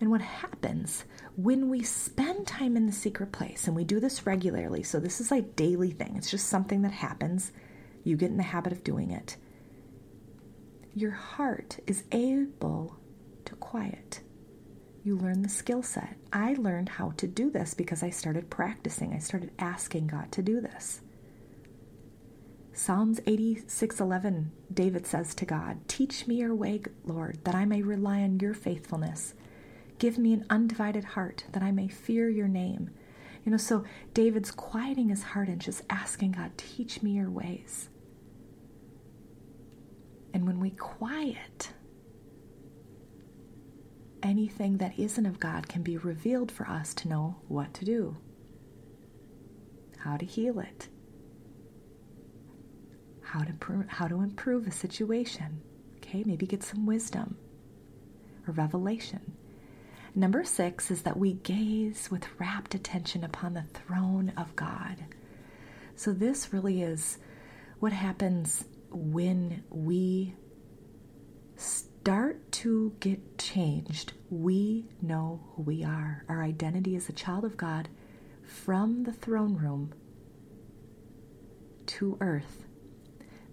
And 0.02 0.10
what 0.10 0.22
happens 0.22 1.04
when 1.36 1.70
we 1.70 1.84
spend 1.84 2.48
time 2.48 2.76
in 2.76 2.88
the 2.88 2.92
secret 2.92 3.32
place, 3.32 3.68
and 3.68 3.76
we 3.76 3.84
do 3.84 4.00
this 4.00 4.26
regularly, 4.26 4.82
so 4.82 5.00
this 5.00 5.22
is 5.22 5.30
like 5.30 5.56
daily 5.56 5.92
thing, 5.92 6.16
it's 6.18 6.32
just 6.32 6.48
something 6.48 6.82
that 6.82 6.92
happens 6.92 7.52
you 8.04 8.18
get 8.18 8.32
in 8.32 8.38
the 8.38 8.44
habit 8.44 8.74
of 8.74 8.84
doing 8.84 9.12
it, 9.12 9.38
your 10.96 11.12
heart 11.12 11.78
is 11.86 12.06
able 12.12 12.98
to 13.46 13.54
quiet. 13.58 14.22
You 15.04 15.16
learn 15.16 15.44
the 15.44 15.50
skill 15.50 15.84
set. 15.84 16.18
I 16.34 16.56
learned 16.56 16.90
how 16.90 17.12
to 17.18 17.28
do 17.28 17.52
this 17.52 17.76
because 17.76 18.02
I 18.02 18.10
started 18.10 18.50
practicing. 18.50 19.14
I 19.14 19.20
started 19.20 19.52
asking 19.60 20.08
God 20.08 20.32
to 20.32 20.42
do 20.42 20.60
this. 20.60 21.02
Psalms 22.76 23.20
86:11 23.28 24.52
David 24.74 25.06
says 25.06 25.36
to 25.36 25.46
God, 25.46 25.88
"Teach 25.88 26.28
me 26.28 26.38
your 26.38 26.56
way, 26.56 26.82
Lord, 27.06 27.38
that 27.44 27.54
I 27.54 27.66
may 27.66 27.84
rely 27.84 28.24
on 28.24 28.40
your 28.40 28.56
faithfulness. 28.56 29.36
Give 30.00 30.18
me 30.18 30.34
an 30.34 30.46
undivided 30.50 31.04
heart 31.04 31.46
that 31.52 31.62
I 31.62 31.72
may 31.72 31.88
fear 31.88 32.30
your 32.30 32.48
name." 32.48 32.90
You 33.46 33.52
know, 33.52 33.58
so 33.58 33.84
David's 34.16 34.52
quieting 34.52 35.10
his 35.10 35.22
heart 35.22 35.50
and 35.50 35.62
just 35.62 35.84
asking 35.88 36.32
God, 36.32 36.58
"Teach 36.58 37.04
me 37.04 37.12
your 37.12 37.30
ways." 37.30 37.90
And 40.34 40.48
when 40.48 40.60
we 40.60 40.72
quiet, 40.72 41.74
anything 44.24 44.78
that 44.78 44.98
isn't 44.98 45.28
of 45.28 45.40
God 45.40 45.68
can 45.68 45.84
be 45.84 45.98
revealed 45.98 46.52
for 46.52 46.68
us 46.68 46.96
to 46.96 47.08
know 47.08 47.36
what 47.48 47.72
to 47.76 47.86
do, 47.86 48.18
how 49.98 50.18
to 50.18 50.26
heal 50.26 50.60
it, 50.60 50.90
how 53.34 53.44
to, 53.44 53.86
how 53.88 54.08
to 54.08 54.22
improve 54.22 54.68
a 54.68 54.72
situation. 54.72 55.60
Okay, 55.98 56.24
maybe 56.24 56.46
get 56.46 56.62
some 56.62 56.86
wisdom 56.86 57.36
or 58.48 58.54
revelation. 58.54 59.34
Number 60.14 60.44
six 60.44 60.92
is 60.92 61.02
that 61.02 61.18
we 61.18 61.34
gaze 61.34 62.12
with 62.12 62.28
rapt 62.40 62.76
attention 62.76 63.24
upon 63.24 63.56
the 63.56 63.64
throne 63.64 64.34
of 64.38 64.56
God. 64.56 65.06
So, 65.96 66.14
this 66.14 66.54
really 66.54 66.84
is 66.84 67.18
what 67.80 67.92
happens 67.92 68.66
when 68.92 69.64
we 69.72 70.36
start 71.56 72.52
to 72.52 72.94
get 73.00 73.40
changed, 73.40 74.14
we 74.30 74.86
know 75.02 75.42
who 75.56 75.64
we 75.64 75.84
are. 75.84 76.24
Our 76.30 76.44
identity 76.44 76.96
is 76.96 77.10
a 77.10 77.14
child 77.14 77.46
of 77.46 77.58
God 77.58 77.90
from 78.44 79.04
the 79.04 79.14
throne 79.14 79.56
room 79.56 79.92
to 81.88 82.16
earth. 82.22 82.66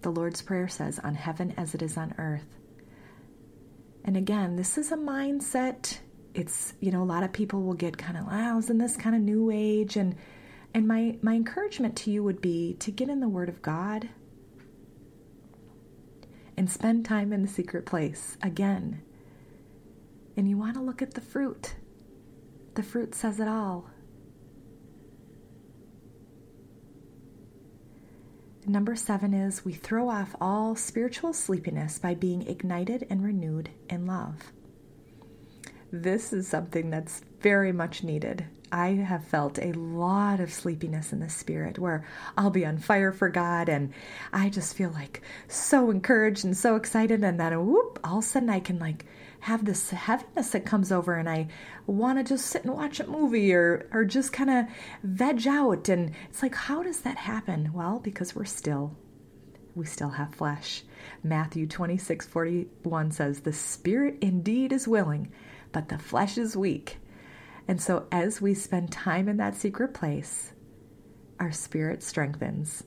The 0.01 0.11
Lord's 0.11 0.41
Prayer 0.41 0.67
says, 0.67 0.99
on 0.99 1.15
heaven 1.15 1.53
as 1.57 1.75
it 1.75 1.81
is 1.81 1.97
on 1.97 2.15
earth. 2.17 2.57
And 4.03 4.17
again, 4.17 4.55
this 4.55 4.77
is 4.77 4.91
a 4.91 4.97
mindset. 4.97 5.99
It's, 6.33 6.73
you 6.79 6.91
know, 6.91 7.03
a 7.03 7.05
lot 7.05 7.23
of 7.23 7.31
people 7.31 7.61
will 7.61 7.75
get 7.75 7.97
kind 7.97 8.17
of, 8.17 8.25
wow, 8.25 8.57
isn't 8.57 8.77
this 8.79 8.97
kind 8.97 9.15
of 9.15 9.21
new 9.21 9.51
age? 9.51 9.97
And 9.97 10.15
and 10.73 10.87
my, 10.87 11.17
my 11.21 11.33
encouragement 11.35 11.97
to 11.97 12.11
you 12.11 12.23
would 12.23 12.41
be 12.41 12.75
to 12.79 12.91
get 12.91 13.09
in 13.09 13.19
the 13.19 13.27
Word 13.27 13.49
of 13.49 13.61
God, 13.61 14.09
and 16.57 16.69
spend 16.69 17.05
time 17.05 17.33
in 17.33 17.41
the 17.41 17.47
secret 17.47 17.85
place 17.85 18.37
again. 18.41 19.01
And 20.37 20.49
you 20.49 20.57
want 20.57 20.75
to 20.75 20.81
look 20.81 21.01
at 21.01 21.13
the 21.13 21.21
fruit. 21.21 21.75
The 22.75 22.83
fruit 22.83 23.13
says 23.13 23.39
it 23.39 23.47
all. 23.47 23.90
Number 28.71 28.95
seven 28.95 29.33
is 29.33 29.65
we 29.65 29.73
throw 29.73 30.07
off 30.07 30.33
all 30.39 30.77
spiritual 30.77 31.33
sleepiness 31.33 31.99
by 31.99 32.13
being 32.15 32.47
ignited 32.47 33.05
and 33.09 33.21
renewed 33.21 33.69
in 33.89 34.05
love. 34.05 34.53
This 35.91 36.31
is 36.31 36.47
something 36.47 36.89
that's 36.89 37.21
very 37.41 37.73
much 37.73 38.01
needed. 38.01 38.45
I 38.71 38.89
have 38.89 39.25
felt 39.25 39.59
a 39.59 39.73
lot 39.73 40.39
of 40.39 40.53
sleepiness 40.53 41.11
in 41.11 41.19
the 41.19 41.29
spirit 41.29 41.77
where 41.77 42.05
I'll 42.37 42.49
be 42.49 42.65
on 42.65 42.77
fire 42.77 43.11
for 43.11 43.29
God 43.29 43.67
and 43.67 43.93
I 44.31 44.49
just 44.49 44.75
feel 44.75 44.91
like 44.91 45.21
so 45.47 45.91
encouraged 45.91 46.45
and 46.45 46.55
so 46.55 46.75
excited. 46.75 47.23
And 47.23 47.39
then 47.39 47.65
whoop, 47.65 47.99
all 48.03 48.19
of 48.19 48.23
a 48.23 48.27
sudden 48.27 48.49
I 48.49 48.61
can 48.61 48.79
like 48.79 49.05
have 49.41 49.65
this 49.65 49.89
heaviness 49.89 50.51
that 50.51 50.65
comes 50.65 50.91
over 50.91 51.15
and 51.15 51.29
I 51.29 51.47
want 51.85 52.19
to 52.19 52.23
just 52.23 52.45
sit 52.45 52.63
and 52.63 52.73
watch 52.73 52.99
a 52.99 53.07
movie 53.07 53.53
or, 53.53 53.89
or 53.91 54.05
just 54.05 54.31
kind 54.31 54.49
of 54.49 54.65
veg 55.03 55.47
out. 55.47 55.89
And 55.89 56.11
it's 56.29 56.41
like, 56.41 56.55
how 56.55 56.83
does 56.83 57.01
that 57.01 57.17
happen? 57.17 57.71
Well, 57.73 57.99
because 57.99 58.35
we're 58.35 58.45
still, 58.45 58.95
we 59.75 59.85
still 59.85 60.09
have 60.09 60.35
flesh. 60.35 60.83
Matthew 61.23 61.67
26 61.67 62.25
41 62.27 63.11
says, 63.11 63.41
The 63.41 63.51
spirit 63.51 64.17
indeed 64.21 64.71
is 64.71 64.87
willing, 64.87 65.31
but 65.71 65.89
the 65.89 65.97
flesh 65.97 66.37
is 66.37 66.55
weak. 66.55 66.97
And 67.71 67.81
so, 67.81 68.05
as 68.11 68.41
we 68.41 68.53
spend 68.53 68.91
time 68.91 69.29
in 69.29 69.37
that 69.37 69.55
secret 69.55 69.93
place, 69.93 70.51
our 71.39 71.53
spirit 71.53 72.03
strengthens 72.03 72.83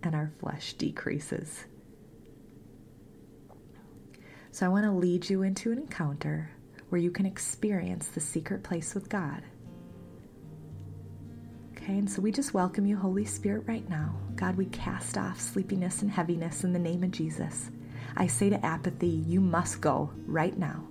and 0.00 0.14
our 0.14 0.30
flesh 0.38 0.74
decreases. 0.74 1.64
So, 4.52 4.64
I 4.64 4.68
want 4.68 4.84
to 4.84 4.92
lead 4.92 5.28
you 5.28 5.42
into 5.42 5.72
an 5.72 5.78
encounter 5.78 6.52
where 6.88 7.00
you 7.00 7.10
can 7.10 7.26
experience 7.26 8.06
the 8.06 8.20
secret 8.20 8.62
place 8.62 8.94
with 8.94 9.08
God. 9.08 9.42
Okay, 11.72 11.98
and 11.98 12.08
so 12.08 12.22
we 12.22 12.30
just 12.30 12.54
welcome 12.54 12.86
you, 12.86 12.96
Holy 12.96 13.24
Spirit, 13.24 13.64
right 13.66 13.88
now. 13.88 14.14
God, 14.36 14.56
we 14.56 14.66
cast 14.66 15.18
off 15.18 15.40
sleepiness 15.40 16.00
and 16.00 16.10
heaviness 16.12 16.62
in 16.62 16.72
the 16.72 16.78
name 16.78 17.02
of 17.02 17.10
Jesus. 17.10 17.72
I 18.16 18.28
say 18.28 18.50
to 18.50 18.64
apathy, 18.64 19.24
you 19.26 19.40
must 19.40 19.80
go 19.80 20.12
right 20.26 20.56
now. 20.56 20.84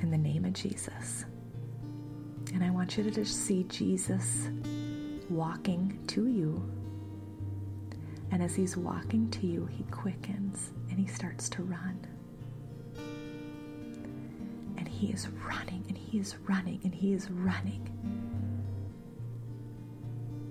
In 0.00 0.12
the 0.12 0.16
name 0.16 0.44
of 0.44 0.52
Jesus. 0.52 1.24
Want 2.86 2.98
you 2.98 3.02
to 3.02 3.10
just 3.10 3.44
see 3.44 3.64
Jesus 3.64 4.48
walking 5.28 5.98
to 6.06 6.28
you. 6.28 6.72
And 8.30 8.40
as 8.40 8.54
he's 8.54 8.76
walking 8.76 9.28
to 9.30 9.44
you, 9.44 9.66
he 9.66 9.82
quickens 9.90 10.70
and 10.88 10.96
he 10.96 11.08
starts 11.08 11.48
to 11.48 11.64
run. 11.64 11.98
And 14.76 14.86
he 14.86 15.08
is 15.08 15.26
running 15.26 15.84
and 15.88 15.98
he 15.98 16.20
is 16.20 16.36
running 16.46 16.78
and 16.84 16.94
he 16.94 17.12
is 17.12 17.28
running. 17.28 17.90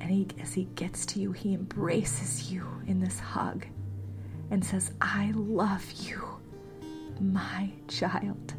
And 0.02 0.12
he, 0.12 0.28
as 0.42 0.54
he 0.54 0.66
gets 0.76 1.06
to 1.06 1.22
you, 1.22 1.32
he 1.32 1.54
embraces 1.54 2.52
you 2.52 2.68
in 2.86 3.00
this 3.00 3.18
hug 3.18 3.66
and 4.52 4.62
says, 4.66 4.92
I 5.00 5.32
love 5.34 5.90
you, 6.02 6.22
my 7.22 7.72
child 7.88 8.56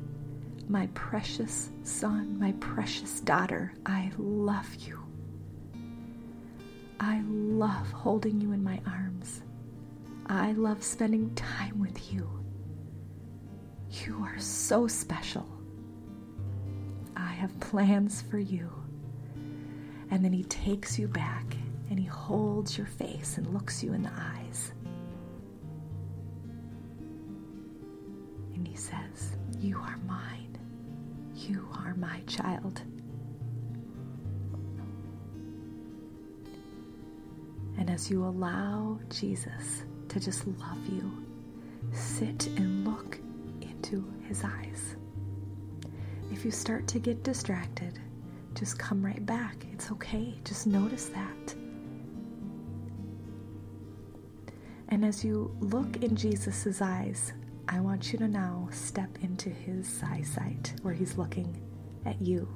my 0.69 0.89
precious 0.95 1.71
son, 1.83 2.39
my 2.39 2.53
precious 2.53 3.21
daughter, 3.21 3.73
I 3.85 4.11
love 4.19 4.75
you. 4.77 5.03
I 6.99 7.23
love 7.27 7.91
holding 7.93 8.41
you 8.41 8.53
in 8.53 8.65
my 8.65 8.81
arms. 8.87 9.43
I 10.27 10.53
love 10.53 10.83
spending 10.83 11.35
time 11.35 11.79
with 11.79 12.13
you. 12.13 12.29
You 14.05 14.23
are 14.25 14.39
so 14.39 14.89
special. 14.89 15.47
I 17.17 17.29
have 17.33 17.59
plans 17.61 18.23
for 18.23 18.39
you. 18.39 18.71
And 20.11 20.25
then 20.25 20.33
he 20.33 20.45
takes 20.45 20.99
you 20.99 21.09
back 21.09 21.45
and 21.91 21.99
he 21.99 22.07
holds 22.07 22.77
your 22.77 22.87
face 22.87 23.39
and 23.39 23.47
looks 23.53 23.83
you 23.83 23.93
in 23.93 24.03
the 24.03 24.13
eyes. 24.13 24.73
And 28.55 28.67
he 28.67 28.75
says, 28.75 29.37
You 29.61 29.79
are 29.79 29.99
mine. 30.07 30.46
You 31.37 31.69
are 31.75 31.95
my 31.95 32.21
child. 32.27 32.81
And 37.79 37.91
as 37.91 38.11
you 38.11 38.25
allow 38.25 38.99
Jesus 39.11 39.85
to 40.09 40.19
just 40.19 40.47
love 40.47 40.79
you, 40.89 41.25
sit 41.93 42.47
and 42.57 42.87
look 42.87 43.19
into 43.61 44.11
his 44.27 44.43
eyes. 44.45 44.97
If 46.33 46.45
you 46.45 46.51
start 46.51 46.87
to 46.89 46.99
get 46.99 47.23
distracted, 47.23 48.01
just 48.55 48.79
come 48.79 49.05
right 49.05 49.25
back. 49.27 49.67
It's 49.73 49.93
okay. 49.93 50.35
Just 50.43 50.67
notice 50.67 51.07
that. 51.07 51.55
And 54.89 55.05
as 55.05 55.23
you 55.23 55.55
look 55.61 56.03
in 56.03 56.17
Jesus' 56.17 56.81
eyes, 56.81 57.35
I 57.69 57.81
want 57.81 58.13
you 58.13 58.19
to 58.21 58.29
now 58.29 58.69
step 58.71 59.19
into 59.23 59.51
his 59.51 60.01
eyesight 60.03 60.73
where 60.83 60.95
he's 60.95 61.19
looking 61.19 61.61
at 62.05 62.21
you, 62.23 62.49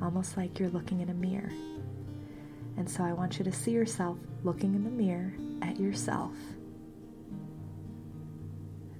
almost 0.00 0.36
like 0.36 0.58
you're 0.58 0.70
looking 0.70 1.00
in 1.00 1.10
a 1.10 1.14
mirror. 1.14 1.52
And 2.78 2.88
so 2.88 3.04
I 3.04 3.12
want 3.12 3.38
you 3.38 3.44
to 3.44 3.52
see 3.52 3.72
yourself 3.72 4.16
looking 4.44 4.74
in 4.74 4.84
the 4.84 4.90
mirror 4.90 5.32
at 5.62 5.78
yourself. 5.78 6.32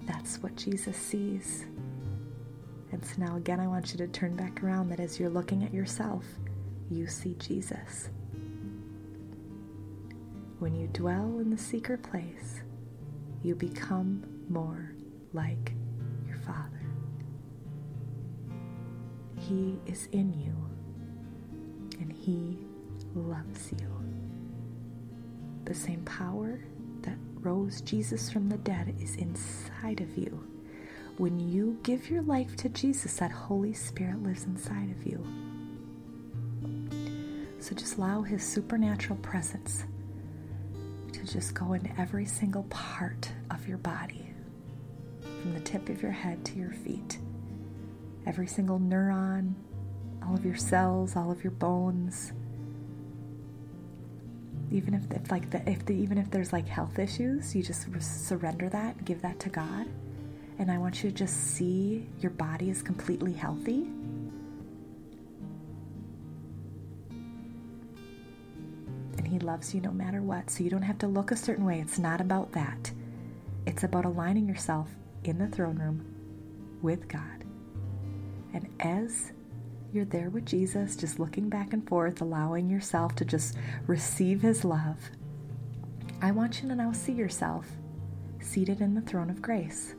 That's 0.02 0.42
what 0.42 0.56
Jesus 0.56 0.96
sees. 0.96 1.64
And 2.92 3.04
so 3.04 3.14
now, 3.18 3.36
again, 3.36 3.60
I 3.60 3.66
want 3.66 3.92
you 3.92 3.98
to 3.98 4.08
turn 4.08 4.36
back 4.36 4.62
around 4.62 4.88
that 4.90 5.00
as 5.00 5.18
you're 5.18 5.30
looking 5.30 5.64
at 5.64 5.72
yourself, 5.72 6.24
you 6.90 7.06
see 7.06 7.34
Jesus. 7.38 8.10
When 10.58 10.74
you 10.74 10.88
dwell 10.88 11.38
in 11.38 11.50
the 11.50 11.58
secret 11.58 12.02
place, 12.02 12.62
you 13.42 13.54
become 13.54 14.24
more 14.48 14.92
like 15.32 15.72
your 16.26 16.36
Father. 16.36 16.82
He 19.38 19.78
is 19.86 20.08
in 20.12 20.32
you, 20.32 20.54
and 22.00 22.12
He 22.12 22.58
loves 23.14 23.72
you. 23.72 23.88
The 25.64 25.74
same 25.74 26.02
power 26.04 26.60
that 27.02 27.16
rose 27.40 27.80
Jesus 27.80 28.30
from 28.30 28.48
the 28.48 28.58
dead 28.58 28.94
is 29.00 29.16
inside 29.16 30.00
of 30.00 30.16
you. 30.16 30.46
When 31.18 31.38
you 31.38 31.78
give 31.82 32.10
your 32.10 32.22
life 32.22 32.56
to 32.56 32.68
Jesus, 32.68 33.16
that 33.16 33.30
Holy 33.32 33.72
Spirit 33.72 34.22
lives 34.22 34.44
inside 34.44 34.90
of 34.90 35.06
you. 35.06 35.24
So 37.58 37.74
just 37.74 37.96
allow 37.98 38.22
His 38.22 38.42
supernatural 38.42 39.18
presence 39.18 39.84
to 41.12 41.24
just 41.24 41.54
go 41.54 41.72
into 41.72 41.90
every 42.00 42.24
single 42.24 42.64
part 42.64 43.30
of 43.50 43.66
your 43.66 43.78
body, 43.78 44.27
from 45.40 45.54
the 45.54 45.60
tip 45.60 45.88
of 45.88 46.02
your 46.02 46.12
head 46.12 46.44
to 46.46 46.56
your 46.56 46.72
feet. 46.72 47.18
Every 48.26 48.46
single 48.46 48.78
neuron, 48.78 49.54
all 50.26 50.34
of 50.34 50.44
your 50.44 50.56
cells, 50.56 51.16
all 51.16 51.30
of 51.30 51.42
your 51.42 51.52
bones, 51.52 52.32
even 54.70 54.94
if, 54.94 55.10
if 55.10 55.30
like 55.30 55.50
the, 55.50 55.68
if 55.68 55.84
the, 55.86 55.94
even 55.94 56.18
if 56.18 56.30
there's 56.30 56.52
like 56.52 56.66
health 56.68 56.98
issues 56.98 57.54
you 57.54 57.62
just 57.62 57.86
surrender 58.00 58.68
that 58.68 59.04
give 59.04 59.22
that 59.22 59.38
to 59.40 59.48
god. 59.48 59.86
And 60.58 60.70
i 60.70 60.78
want 60.78 61.02
you 61.02 61.10
to 61.10 61.16
just 61.16 61.54
see 61.54 62.06
your 62.20 62.30
body 62.32 62.68
is 62.68 62.82
completely 62.82 63.32
healthy. 63.32 63.88
And 69.16 69.26
he 69.26 69.38
loves 69.38 69.74
you 69.74 69.80
no 69.80 69.92
matter 69.92 70.20
what. 70.20 70.50
So 70.50 70.64
you 70.64 70.70
don't 70.70 70.82
have 70.82 70.98
to 70.98 71.06
look 71.06 71.30
a 71.30 71.36
certain 71.36 71.64
way. 71.64 71.80
It's 71.80 71.98
not 71.98 72.20
about 72.20 72.52
that. 72.52 72.90
It's 73.66 73.84
about 73.84 74.04
aligning 74.04 74.48
yourself 74.48 74.88
in 75.28 75.38
the 75.38 75.48
throne 75.48 75.78
room 75.78 76.04
with 76.82 77.08
god 77.08 77.44
and 78.52 78.68
as 78.80 79.32
you're 79.92 80.04
there 80.04 80.28
with 80.28 80.44
Jesus, 80.44 80.96
just 80.96 81.18
looking 81.18 81.48
back 81.48 81.72
and 81.72 81.86
forth, 81.88 82.20
allowing 82.20 82.68
yourself 82.68 83.14
to 83.16 83.24
just 83.24 83.56
receive 83.86 84.42
His 84.42 84.64
love. 84.64 84.98
I 86.20 86.30
want 86.30 86.62
you 86.62 86.68
to 86.68 86.74
now 86.74 86.92
see 86.92 87.12
yourself 87.12 87.66
seated 88.40 88.80
in 88.80 88.94
the 88.94 89.00
throne 89.00 89.30
of 89.30 89.40
grace, 89.40 89.94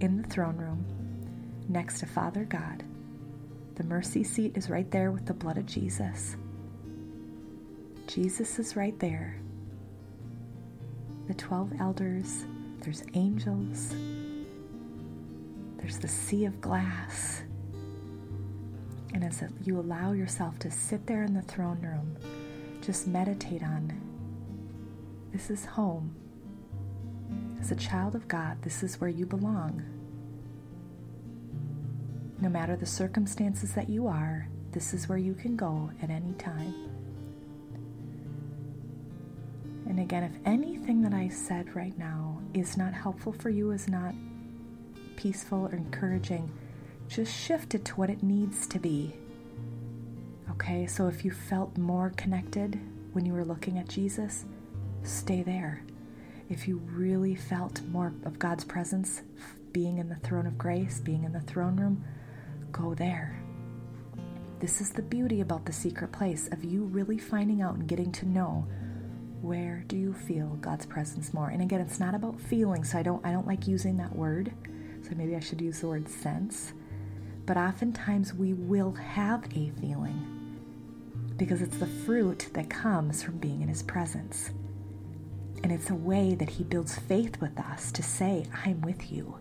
in 0.00 0.20
the 0.20 0.28
throne 0.28 0.56
room, 0.56 0.84
next 1.68 2.00
to 2.00 2.06
Father 2.06 2.44
God. 2.44 2.82
The 3.76 3.84
mercy 3.84 4.22
seat 4.22 4.56
is 4.56 4.68
right 4.68 4.90
there 4.90 5.10
with 5.10 5.24
the 5.24 5.34
blood 5.34 5.56
of 5.56 5.66
Jesus. 5.66 6.36
Jesus 8.06 8.58
is 8.58 8.76
right 8.76 8.98
there. 8.98 9.38
The 11.28 11.34
12 11.34 11.80
elders, 11.80 12.44
there's 12.80 13.04
angels, 13.14 13.94
there's 15.82 15.98
the 15.98 16.08
sea 16.08 16.44
of 16.44 16.60
glass. 16.60 17.42
And 19.12 19.24
as 19.24 19.42
you 19.64 19.78
allow 19.78 20.12
yourself 20.12 20.58
to 20.60 20.70
sit 20.70 21.06
there 21.06 21.24
in 21.24 21.34
the 21.34 21.42
throne 21.42 21.80
room, 21.82 22.16
just 22.80 23.06
meditate 23.06 23.62
on 23.62 23.92
this 25.32 25.50
is 25.50 25.64
home. 25.64 26.14
As 27.58 27.72
a 27.72 27.76
child 27.76 28.14
of 28.14 28.28
God, 28.28 28.60
this 28.62 28.82
is 28.82 29.00
where 29.00 29.08
you 29.08 29.24
belong. 29.24 29.82
No 32.40 32.50
matter 32.50 32.76
the 32.76 32.86
circumstances 32.86 33.72
that 33.72 33.88
you 33.88 34.06
are, 34.06 34.48
this 34.72 34.92
is 34.92 35.08
where 35.08 35.18
you 35.18 35.32
can 35.32 35.56
go 35.56 35.90
at 36.02 36.10
any 36.10 36.34
time. 36.34 36.74
And 39.86 40.00
again, 40.00 40.22
if 40.24 40.38
anything 40.44 41.00
that 41.02 41.14
I 41.14 41.28
said 41.28 41.74
right 41.74 41.96
now 41.96 42.40
is 42.52 42.76
not 42.76 42.92
helpful 42.92 43.32
for 43.32 43.48
you, 43.48 43.70
is 43.70 43.88
not 43.88 44.14
peaceful 45.16 45.66
or 45.66 45.74
encouraging, 45.74 46.50
just 47.08 47.34
shift 47.34 47.74
it 47.74 47.84
to 47.86 47.94
what 47.94 48.10
it 48.10 48.22
needs 48.22 48.66
to 48.68 48.78
be. 48.78 49.14
Okay, 50.50 50.86
so 50.86 51.06
if 51.06 51.24
you 51.24 51.30
felt 51.30 51.76
more 51.76 52.12
connected 52.16 52.78
when 53.12 53.26
you 53.26 53.32
were 53.32 53.44
looking 53.44 53.78
at 53.78 53.88
Jesus, 53.88 54.44
stay 55.02 55.42
there. 55.42 55.82
If 56.48 56.68
you 56.68 56.78
really 56.92 57.34
felt 57.34 57.82
more 57.82 58.12
of 58.24 58.38
God's 58.38 58.64
presence, 58.64 59.22
being 59.72 59.98
in 59.98 60.08
the 60.08 60.16
throne 60.16 60.46
of 60.46 60.58
grace, 60.58 61.00
being 61.00 61.24
in 61.24 61.32
the 61.32 61.40
throne 61.40 61.76
room, 61.76 62.04
go 62.70 62.94
there. 62.94 63.42
This 64.60 64.80
is 64.80 64.90
the 64.90 65.02
beauty 65.02 65.40
about 65.40 65.64
the 65.64 65.72
secret 65.72 66.12
place 66.12 66.48
of 66.52 66.64
you 66.64 66.84
really 66.84 67.18
finding 67.18 67.62
out 67.62 67.74
and 67.74 67.88
getting 67.88 68.12
to 68.12 68.28
know 68.28 68.66
where 69.40 69.84
do 69.88 69.96
you 69.96 70.12
feel 70.12 70.56
God's 70.60 70.86
presence 70.86 71.34
more. 71.34 71.48
And 71.48 71.60
again, 71.60 71.80
it's 71.80 71.98
not 71.98 72.14
about 72.14 72.40
feeling, 72.40 72.84
so 72.84 72.98
I 72.98 73.02
don't 73.02 73.24
I 73.26 73.32
don't 73.32 73.46
like 73.46 73.66
using 73.66 73.96
that 73.96 74.14
word. 74.14 74.52
Maybe 75.14 75.36
I 75.36 75.40
should 75.40 75.60
use 75.60 75.80
the 75.80 75.88
word 75.88 76.08
sense 76.08 76.72
but 77.46 77.56
oftentimes 77.56 78.32
we 78.34 78.52
will 78.52 78.92
have 78.92 79.44
a 79.56 79.70
feeling 79.80 80.58
because 81.36 81.60
it's 81.60 81.78
the 81.78 81.86
fruit 81.86 82.48
that 82.52 82.70
comes 82.70 83.22
from 83.22 83.38
being 83.38 83.62
in 83.62 83.68
His 83.68 83.82
presence. 83.82 84.50
And 85.62 85.72
it's 85.72 85.90
a 85.90 85.94
way 85.94 86.34
that 86.36 86.50
He 86.50 86.64
builds 86.64 86.98
faith 86.98 87.40
with 87.40 87.58
us 87.58 87.90
to 87.92 88.02
say, 88.02 88.46
I'm 88.64 88.80
with 88.80 89.10
you. 89.10 89.36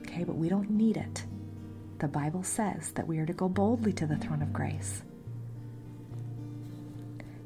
Okay, 0.00 0.24
but 0.24 0.36
we 0.36 0.48
don't 0.48 0.70
need 0.70 0.96
it. 0.96 1.24
The 1.98 2.08
Bible 2.08 2.42
says 2.42 2.90
that 2.92 3.06
we 3.06 3.18
are 3.18 3.26
to 3.26 3.32
go 3.32 3.48
boldly 3.48 3.92
to 3.94 4.06
the 4.06 4.16
throne 4.16 4.42
of 4.42 4.52
grace. 4.52 5.02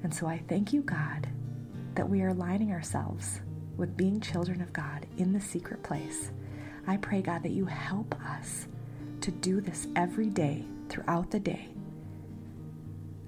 And 0.03 0.15
so 0.15 0.27
I 0.27 0.39
thank 0.49 0.73
you, 0.73 0.83
God, 0.83 1.27
that 1.95 2.09
we 2.09 2.23
are 2.23 2.29
aligning 2.29 2.73
ourselves 2.73 3.41
with 3.77 3.97
being 3.97 4.21
children 4.21 4.63
of 4.63 4.73
God 4.73 5.07
in 5.19 5.33
the 5.33 5.41
secret 5.41 5.83
place. 5.83 6.31
I 6.87 6.97
pray, 6.99 7.23
God, 7.23 7.43
that 7.43 7.53
you 7.53 7.67
help 7.67 8.15
us 8.23 8.69
to 9.21 9.31
do 9.31 9.61
this 9.61 9.89
every 9.97 10.29
day 10.29 10.65
throughout 10.89 11.31
the 11.31 11.41
day. 11.41 11.69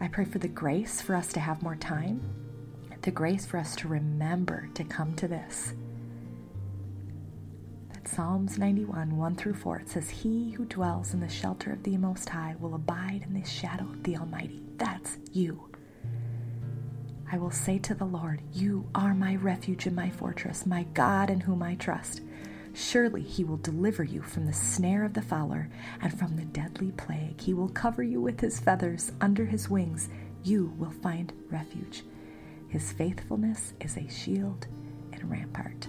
I 0.00 0.08
pray 0.08 0.24
for 0.24 0.38
the 0.38 0.48
grace 0.48 1.00
for 1.00 1.16
us 1.16 1.32
to 1.32 1.40
have 1.40 1.62
more 1.62 1.76
time, 1.76 2.20
the 3.02 3.10
grace 3.10 3.46
for 3.46 3.58
us 3.58 3.74
to 3.76 3.88
remember 3.88 4.68
to 4.74 4.84
come 4.84 5.14
to 5.16 5.26
this. 5.26 5.72
That 7.92 8.06
Psalms 8.06 8.58
91, 8.58 9.16
1 9.16 9.36
through 9.36 9.54
4, 9.54 9.78
it 9.78 9.88
says, 9.88 10.10
He 10.10 10.50
who 10.50 10.64
dwells 10.64 11.14
in 11.14 11.20
the 11.20 11.28
shelter 11.28 11.72
of 11.72 11.82
the 11.82 11.96
Most 11.96 12.28
High 12.28 12.54
will 12.60 12.74
abide 12.74 13.24
in 13.26 13.34
the 13.34 13.48
shadow 13.48 13.84
of 13.84 14.02
the 14.02 14.16
Almighty. 14.16 14.62
That's 14.76 15.18
you. 15.32 15.68
I 17.30 17.38
will 17.38 17.50
say 17.50 17.78
to 17.80 17.94
the 17.94 18.04
Lord, 18.04 18.42
You 18.52 18.86
are 18.94 19.14
my 19.14 19.36
refuge 19.36 19.86
and 19.86 19.96
my 19.96 20.10
fortress, 20.10 20.66
my 20.66 20.84
God 20.94 21.30
in 21.30 21.40
whom 21.40 21.62
I 21.62 21.76
trust. 21.76 22.22
Surely 22.78 23.22
he 23.22 23.42
will 23.42 23.56
deliver 23.56 24.04
you 24.04 24.22
from 24.22 24.46
the 24.46 24.52
snare 24.52 25.04
of 25.04 25.12
the 25.12 25.20
fowler 25.20 25.68
and 26.00 26.16
from 26.16 26.36
the 26.36 26.44
deadly 26.44 26.92
plague. 26.92 27.40
He 27.40 27.52
will 27.52 27.70
cover 27.70 28.04
you 28.04 28.20
with 28.20 28.40
his 28.40 28.60
feathers. 28.60 29.10
Under 29.20 29.44
his 29.44 29.68
wings 29.68 30.08
you 30.44 30.72
will 30.78 30.92
find 30.92 31.32
refuge. 31.50 32.04
His 32.68 32.92
faithfulness 32.92 33.72
is 33.80 33.96
a 33.96 34.08
shield 34.08 34.68
and 35.12 35.28
rampart. 35.28 35.88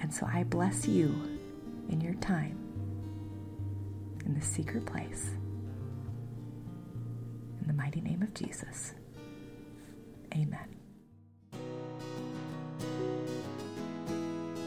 And 0.00 0.12
so 0.12 0.26
I 0.32 0.44
bless 0.44 0.88
you 0.88 1.14
in 1.90 2.00
your 2.00 2.14
time 2.14 2.58
in 4.24 4.32
the 4.32 4.40
secret 4.40 4.86
place. 4.86 5.32
In 7.60 7.66
the 7.66 7.74
mighty 7.74 8.00
name 8.00 8.22
of 8.22 8.32
Jesus. 8.32 8.94
Amen. 10.32 10.77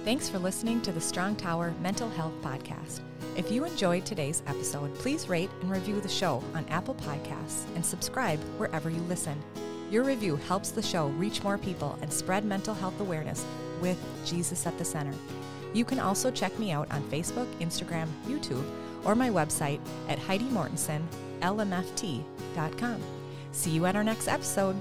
Thanks 0.04 0.28
for 0.28 0.40
listening 0.40 0.82
to 0.82 0.92
the 0.92 1.00
Strong 1.00 1.36
Tower 1.36 1.76
Mental 1.80 2.10
Health 2.10 2.34
Podcast. 2.42 3.02
If 3.36 3.52
you 3.52 3.66
enjoyed 3.66 4.04
today's 4.04 4.42
episode, 4.48 4.92
please 4.96 5.30
rate 5.30 5.52
and 5.62 5.70
review 5.70 6.02
the 6.02 6.10
show 6.10 6.44
on 6.56 6.66
Apple 6.70 6.96
Podcasts 6.96 7.66
and 7.76 7.86
subscribe 7.86 8.40
wherever 8.58 8.90
you 8.90 9.02
listen. 9.02 9.40
Your 9.92 10.04
review 10.04 10.38
helps 10.38 10.72
the 10.72 10.82
show 10.82 11.10
reach 11.10 11.44
more 11.44 11.60
people 11.60 12.00
and 12.02 12.12
spread 12.12 12.46
mental 12.46 12.74
health 12.74 13.00
awareness 13.00 13.46
with 13.80 14.00
Jesus 14.26 14.66
at 14.66 14.76
the 14.80 14.86
center. 14.86 15.14
You 15.72 15.86
can 15.86 16.00
also 16.00 16.32
check 16.32 16.58
me 16.58 16.72
out 16.72 16.92
on 16.92 17.04
Facebook, 17.04 17.46
Instagram, 17.60 18.08
YouTube, 18.26 18.66
or 19.06 19.14
my 19.14 19.30
website 19.30 19.82
at 20.10 20.18
HeidiMortensonLMFT.com. 20.18 23.02
See 23.52 23.70
you 23.70 23.86
at 23.86 23.96
our 23.96 24.04
next 24.04 24.28
episode. 24.28 24.76